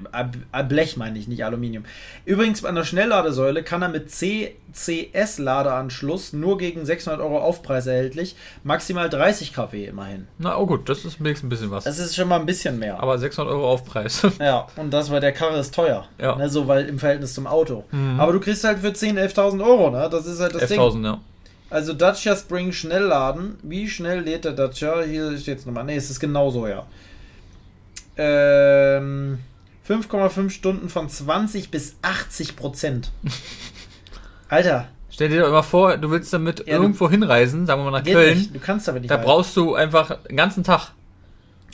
[0.69, 1.85] Blech meine ich, nicht Aluminium.
[2.25, 4.11] Übrigens, an der Schnellladesäule kann er mit
[4.73, 8.37] CCS-Ladeanschluss nur gegen 600 Euro Aufpreis erhältlich.
[8.63, 10.27] Maximal 30 kW immerhin.
[10.39, 11.85] Na, oh gut, das ist wenigstens ein bisschen was.
[11.85, 13.01] Das ist schon mal ein bisschen mehr.
[13.01, 14.27] Aber 600 Euro Aufpreis.
[14.41, 16.07] ja, und das, weil der Karre ist teuer.
[16.19, 16.37] Ja.
[16.37, 17.85] Ne, so, weil im Verhältnis zum Auto.
[18.19, 20.09] Aber du kriegst halt für 10.000, 11.000 Euro, ne?
[20.11, 20.81] Das ist halt das Ding.
[20.81, 21.21] 11.000, ja.
[21.71, 23.59] Also Dacia Spring Schnellladen.
[23.63, 25.03] Wie schnell lädt der Dacia?
[25.03, 25.85] Hier steht es nochmal.
[25.85, 26.85] Ne, es ist genauso, ja.
[28.17, 29.39] Ähm,
[29.89, 33.13] 5,5 Stunden von 20 bis 80 Prozent.
[34.51, 37.91] Alter, Stell dir doch mal vor, du willst damit Ja, du- irgendwo hinreisen, sagen wir
[37.91, 38.39] mal nach Köln.
[38.39, 38.55] nicht.
[38.55, 39.25] Du kannst damit nicht Da rein.
[39.25, 40.93] brauchst du einfach den ganzen Tag.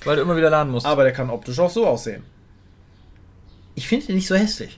[0.04, 0.86] Weil du immer wieder laden musst.
[0.86, 2.22] Aber der kann optisch auch so aussehen.
[3.74, 4.74] Ich finde ihn nicht so hässlich.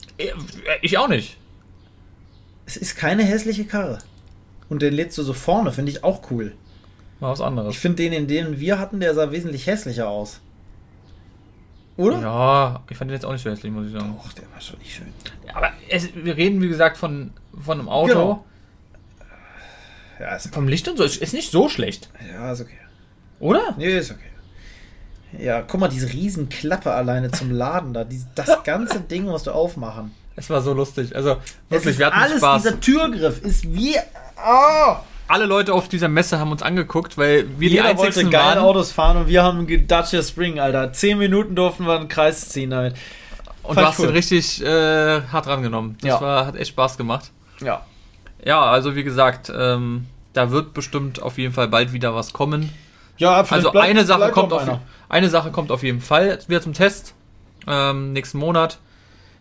[0.82, 1.36] Ich auch nicht.
[2.66, 3.99] Es ist keine hässliche Karre.
[4.68, 6.53] Und den lädst du so vorne, finde ich auch cool.
[7.20, 7.74] Mal was anderes.
[7.74, 10.40] Ich finde den, in den wir hatten, der sah wesentlich hässlicher aus.
[11.99, 12.20] Oder?
[12.20, 14.14] Ja, ich fand den jetzt auch nicht so hässlich, muss ich sagen.
[14.16, 15.12] Och, der war schon nicht schön.
[15.53, 18.07] Aber es, wir reden, wie gesagt, von, von einem Auto.
[18.09, 18.44] Genau.
[20.20, 21.03] Ja, ist, Vom Licht und so.
[21.03, 22.09] Ist, ist nicht so schlecht.
[22.32, 22.78] ja, ist okay.
[23.40, 23.74] Oder?
[23.76, 24.20] Nee, ist okay.
[25.38, 28.05] Ja, guck mal, diese riesen Klappe alleine zum Laden da.
[28.05, 30.12] Dies, das ganze Ding musst du aufmachen.
[30.36, 31.16] Es war so lustig.
[31.16, 31.38] Also,
[31.68, 32.62] wirklich, wir hatten alles, Spaß.
[32.62, 33.96] dieser Türgriff ist wie.
[34.36, 34.96] Oh,
[35.29, 38.57] alle Leute auf dieser Messe haben uns angeguckt, weil wir Jeder die wollte einzigen geile
[38.61, 38.64] waren.
[38.66, 40.93] Autos fahren und wir haben Dacia Spring, Alter.
[40.93, 42.95] Zehn Minuten durften wir einen Kreis ziehen damit.
[43.62, 44.12] Und Fand du hast den cool.
[44.12, 45.99] richtig äh, hart rangenommen.
[46.01, 46.20] Das Ja.
[46.20, 47.31] war, hat echt Spaß gemacht.
[47.61, 47.83] Ja.
[48.45, 52.72] Ja, also wie gesagt, ähm, da wird bestimmt auf jeden Fall bald wieder was kommen.
[53.18, 54.62] Ja, Also eine Sache kommt auf
[55.09, 57.14] eine Sache kommt auf jeden Fall wieder zum Test.
[57.66, 58.79] Ähm, nächsten Monat.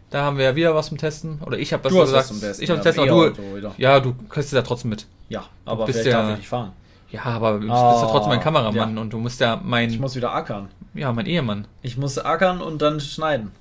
[0.10, 1.40] Da haben wir ja wieder was zum Testen.
[1.46, 2.20] Oder ich habe das Du hast gesagt.
[2.22, 2.64] was zum Testen.
[2.64, 3.56] Ich habe ja, Testen, aber du.
[3.58, 3.74] wieder.
[3.78, 5.06] Ja, du kriegst es ja trotzdem mit.
[5.30, 6.72] Ja, aber bist vielleicht ja- darf ich nicht fahren.
[7.10, 9.02] Ja, aber du bist Oh, ja trotzdem mein Kameramann ja.
[9.02, 10.68] und du musst ja mein, Ich muss wieder ackern.
[10.94, 11.66] ja, mein Ehemann.
[11.82, 13.52] Ich muss ackern und dann schneiden.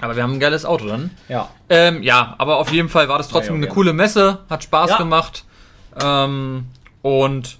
[0.00, 1.10] Aber wir haben ein geiles Auto dann.
[1.28, 1.48] Ja.
[1.68, 3.74] Ähm, ja, aber auf jeden Fall war das trotzdem Ja, eine gerne.
[3.74, 4.98] coole Messe, hat Spaß Ja.
[4.98, 5.44] gemacht.
[6.00, 6.66] Ähm,
[7.02, 7.58] und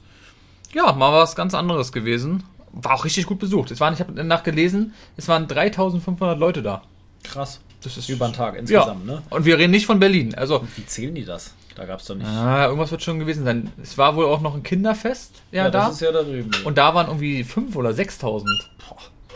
[0.73, 2.45] ja, mal was ganz anderes gewesen.
[2.73, 3.71] War auch richtig gut besucht.
[3.71, 6.83] Es waren, ich habe danach gelesen, es waren 3500 Leute da.
[7.25, 7.61] Krass.
[7.83, 9.23] Das ist Über den Tag insgesamt, ne?
[9.31, 10.35] Und wir reden nicht von Berlin.
[10.35, 11.55] Also, Wie zählen die das?
[11.77, 12.27] Da gab es doch nicht.
[12.27, 13.71] ah, irgendwas wird schon gewesen sein.
[13.81, 15.85] Es war wohl auch noch ein Kinderfest ja, da.
[15.87, 16.51] das ist ja da drüben.
[16.65, 18.49] und da waren irgendwie 5 oder 6000.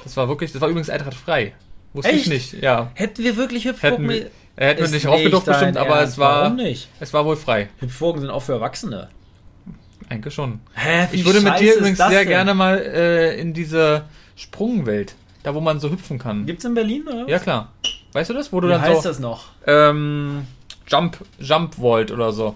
[0.02, 1.54] Das war wirklich, das war übrigens Eintracht frei.
[1.92, 2.28] Wusste ich Echt?
[2.28, 2.90] nicht, ja.
[2.94, 6.14] hätten wir wirklich Hätten wir, äh, hätten wir Ist nicht raufgedurft nicht bestimmt, aber Ernst.
[6.14, 6.88] es war, Warum nicht?
[6.98, 7.68] es war wohl frei.
[7.78, 9.08] Hüpfburgen sind auch für Erwachsene.
[10.08, 10.58] Eigentlich schon.
[10.74, 15.14] Hä, Ich würde mit dir übrigens sehr gerne mal äh, in diese Sprungwelt,
[15.44, 16.44] da wo man so hüpfen kann.
[16.44, 17.28] Gibt's in Berlin, oder?
[17.28, 17.70] Ja klar.
[18.12, 18.52] Weißt du das?
[18.52, 19.44] Wo du Wie dann heißt so das noch?
[19.66, 20.46] ähm,
[20.86, 22.54] Jump Jump Vault oder so,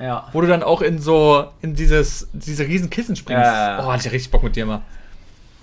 [0.00, 0.28] Ja.
[0.32, 3.44] wo du dann auch in so in dieses diese riesen Kissen springst.
[3.44, 3.84] Ja.
[3.86, 4.82] Oh, hatte ich richtig Bock mit dir mal.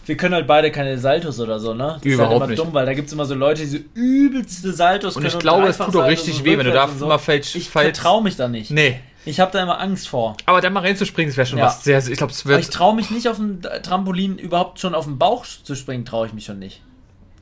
[0.05, 1.93] Wir können halt beide keine Saltos oder so, ne?
[1.95, 2.59] Das ist Überhaupt halt immer nicht.
[2.59, 5.33] dumm, weil da gibt's immer so Leute, die so übelste Saltos Und können.
[5.33, 8.21] ich glaube, es tut Saltos richtig weh, wenn du da und mal falsch Ich vertraue
[8.21, 8.69] mich da nicht.
[8.69, 10.35] Nee, Ich habe da immer Angst vor.
[10.45, 11.67] aber da mal reinzuspringen, das wäre schon Ja.
[11.67, 14.81] was sehr ich glaube, es Aber ich wird traue mich nicht auf dem Trampolin, überhaupt
[14.81, 16.81] schon auf dem Bauch zu springen, traue ich mich schon nicht.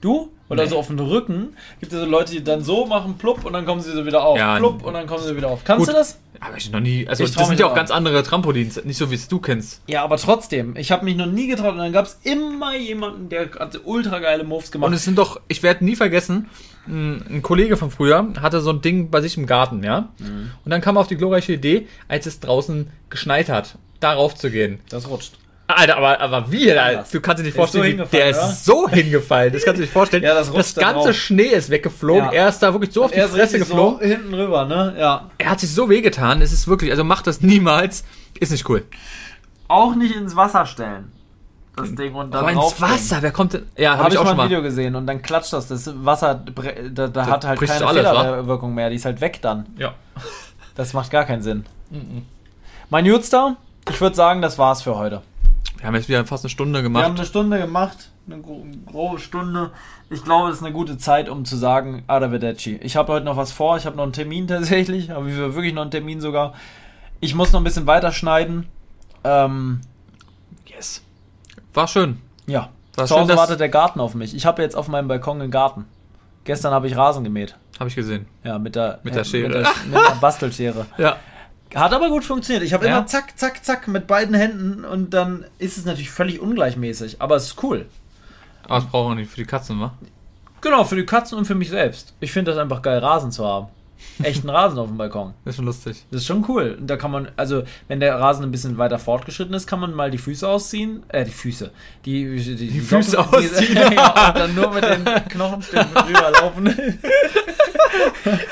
[0.02, 0.32] Du?
[0.50, 0.70] Oder Nee.
[0.70, 1.56] so auf dem Rücken?
[1.80, 4.24] Gibt es so Leute, die dann so machen, plupp, und dann kommen sie so wieder
[4.26, 4.38] auf.
[4.38, 5.64] Ja, plupp, und dann kommen sie wieder auf.
[5.64, 5.94] Kannst Gut.
[5.96, 6.20] du das?
[6.44, 7.76] aber ich noch nie, also Ich das sind ja auch auch.
[7.76, 9.84] ganz andere Trampolins, nicht so wie es du kennst.
[9.88, 10.76] Ja, aber trotzdem.
[10.76, 11.74] Ich habe mich noch nie getraut.
[11.74, 14.88] Und dann gab es immer jemanden, der hat ultra geile Moves gemacht.
[14.88, 16.50] Und es sind doch, ich werde nie vergessen,
[16.88, 20.10] ein, ein Kollege von früher hatte so ein Ding bei sich im Garten, ja.
[20.18, 20.50] Mhm.
[20.66, 24.50] Und dann kam er auf die glorreiche Idee, als es draußen geschneit hat, darauf zu
[24.50, 24.80] gehen.
[24.90, 25.34] das rutscht.
[25.78, 26.72] Alter, aber, aber wie?
[26.72, 27.06] Alter?
[27.12, 28.30] Du kannst dir nicht Der ist so vorstellen, der oder?
[28.30, 29.54] ist so hingefallen.
[29.54, 30.24] Das kannst du dir nicht vorstellen.
[30.32, 31.16] Ja, das das da ganze drauf.
[31.16, 32.26] Schnee ist weggeflogen.
[32.26, 32.32] Ja.
[32.32, 34.00] Er ist da wirklich so auf die Fresse geflogen.
[34.00, 34.96] so hinten rüber, ne?
[34.98, 35.30] Ja.
[35.38, 36.42] Er hat sich so wehgetan.
[36.42, 38.04] Es ist wirklich, also macht das niemals.
[38.40, 38.84] Ist nicht cool.
[39.68, 41.12] Auch nicht ins Wasser stellen.
[41.78, 42.94] Das Ding und dann Aber ins draufspringen.
[42.96, 43.66] Wasser, wer kommt denn?
[43.78, 44.50] Ja, Habe habe ich auch mal schon ein mal.
[44.50, 45.68] Video gesehen und dann klatscht das.
[45.68, 46.44] Das Wasser,
[46.92, 48.22] da, da hat halt keine alles, wa?
[48.24, 48.90] Fehlerwirkung mehr.
[48.90, 49.68] Die ist halt weg dann.
[49.78, 49.94] Ja.
[50.76, 51.66] Das macht gar keinen Sinn.
[52.90, 53.56] Mein Jutster,
[53.90, 55.22] ich würde sagen, das war's für heute.
[55.82, 57.06] Wir haben jetzt wieder fast eine Stunde Wir haben gemacht.
[57.18, 59.72] eine Stunde gemacht, eine gro grobe Stunde.
[60.10, 62.76] Ich glaube, es ist eine gute Zeit, um zu sagen, Arrivederci.
[62.84, 65.74] Ich habe heute noch was vor, ich habe noch einen Termin tatsächlich, aber wir wirklich
[65.74, 66.54] noch einen Termin sogar.
[67.20, 68.68] Ich muss noch ein bisschen weiterschneiden.
[69.24, 69.82] Ähm,
[70.68, 71.04] Yes.
[71.74, 72.20] War schön.
[72.48, 72.70] ja.
[72.96, 74.36] War Zu schön, Hause dass- wartet der Garten auf mich.
[74.36, 75.86] Ich habe jetzt auf meinem Balkon einen Garten.
[76.44, 77.56] Gestern habe ich Rasen gemäht.
[77.80, 78.28] Habe ich gesehen.
[78.44, 79.48] Ja, mit der, Mit der Schere.
[79.48, 80.86] Mit der, mit der Bastelschere.
[80.98, 81.16] Ja.
[81.76, 82.64] Hat aber gut funktioniert.
[82.64, 82.98] Ich habe Ja?
[82.98, 87.22] immer zack, zack, zack mit beiden Händen und dann ist es natürlich völlig ungleichmäßig.
[87.22, 87.86] Aber es ist cool.
[88.66, 89.94] Aber das brauchen wir nicht für die Katzen, wa?
[90.62, 92.14] Genau, für die Katzen und für mich selbst.
[92.20, 93.68] Ich finde das einfach geil, Rasen zu haben.
[94.24, 95.34] Echten Rasen auf dem Balkon.
[95.46, 96.06] Das ist schon lustig.
[96.12, 96.76] Das ist schon cool.
[96.80, 99.94] Und da kann man, also, wenn der Rasen ein bisschen weiter fortgeschritten ist, kann man
[99.94, 101.04] mal die Füße ausziehen.
[101.10, 101.72] Äh, die Füße.
[102.06, 103.76] Die, die, die, Füße Socken- ausziehen.
[103.94, 106.76] ja, und dann nur mit den Knochenstücken rüberlaufen.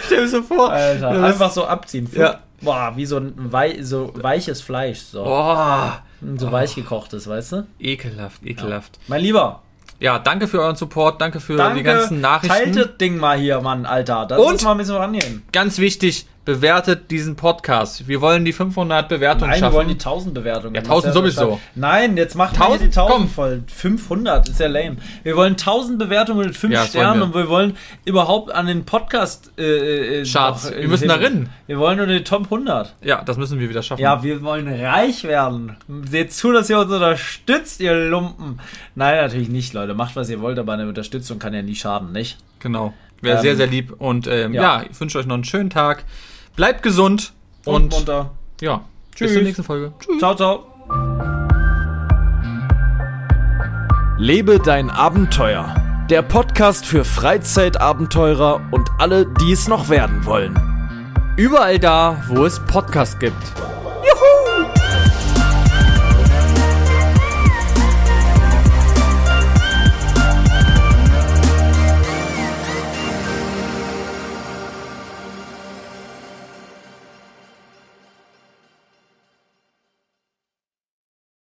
[0.05, 0.71] Stell dir so vor.
[0.71, 2.07] Alter, einfach so abziehen.
[2.13, 2.39] Ja.
[2.61, 4.99] Boah, wie so ein wei so weiches Fleisch.
[4.99, 5.91] So, Oh,
[6.37, 7.67] so weich gekochtes, weißt du?
[7.79, 8.99] ekelhaft, ekelhaft.
[9.07, 9.61] Mein Lieber,
[9.99, 10.19] Ja.
[10.19, 11.77] danke für euren Support, danke für danke.
[11.79, 12.73] die ganzen Nachrichten.
[12.73, 14.25] Teilt das Ding mal hier, Mann, Alter.
[14.25, 14.53] Das Und?
[14.53, 15.43] muss mal ein bisschen rangehen.
[15.51, 18.07] Ganz wichtig, bewertet diesen Podcast.
[18.07, 19.75] Wir wollen die 500 Bewertungen Nein, wir schaffen.
[19.75, 20.73] wollen die 1000 Bewertungen.
[20.73, 21.59] Ja, 1000 Das ist sowieso.
[21.75, 22.81] Nein, jetzt macht mal 1000?
[22.81, 23.29] hier die 1000 Komm.
[23.29, 23.63] voll.
[23.67, 24.97] 500 ist ja lame.
[25.21, 27.25] Wir wollen 1000 Bewertungen mit 5 Ja, Sternen wir.
[27.27, 30.71] und wir wollen überhaupt an den Podcast äh, äh, Charts.
[30.71, 31.49] äh, Wir müssen da rein.
[31.67, 32.95] Wir wollen nur die Top 100.
[33.03, 34.01] ja, das müssen wir wieder schaffen.
[34.01, 35.77] Ja, wir wollen reich werden.
[36.09, 38.59] Seht zu, dass ihr uns unterstützt, ihr Lumpen.
[38.95, 39.93] Nein, natürlich nicht, Leute.
[39.93, 42.37] Macht, was ihr wollt, aber eine Unterstützung kann ja nie schaden, nicht?
[42.57, 42.93] Genau.
[43.21, 43.93] Wäre Ähm, sehr, sehr lieb.
[43.99, 44.61] Und ähm, ja.
[44.79, 44.83] ja.
[44.89, 46.05] ich wünsche euch noch einen schönen Tag.
[46.55, 47.33] Bleibt gesund.
[47.65, 48.31] Und, Und, munter.
[48.61, 48.81] ja,
[49.15, 49.27] Tschüss.
[49.27, 49.91] bis zur nächsten Folge.
[49.99, 50.19] Tschüss.
[50.19, 50.65] Ciao, ciao.
[54.17, 55.73] Lebe dein Abenteuer.
[56.09, 60.59] Der Podcast für Freizeitabenteurer und alle, die es noch werden wollen.
[61.37, 63.35] Überall da, wo es Podcasts gibt.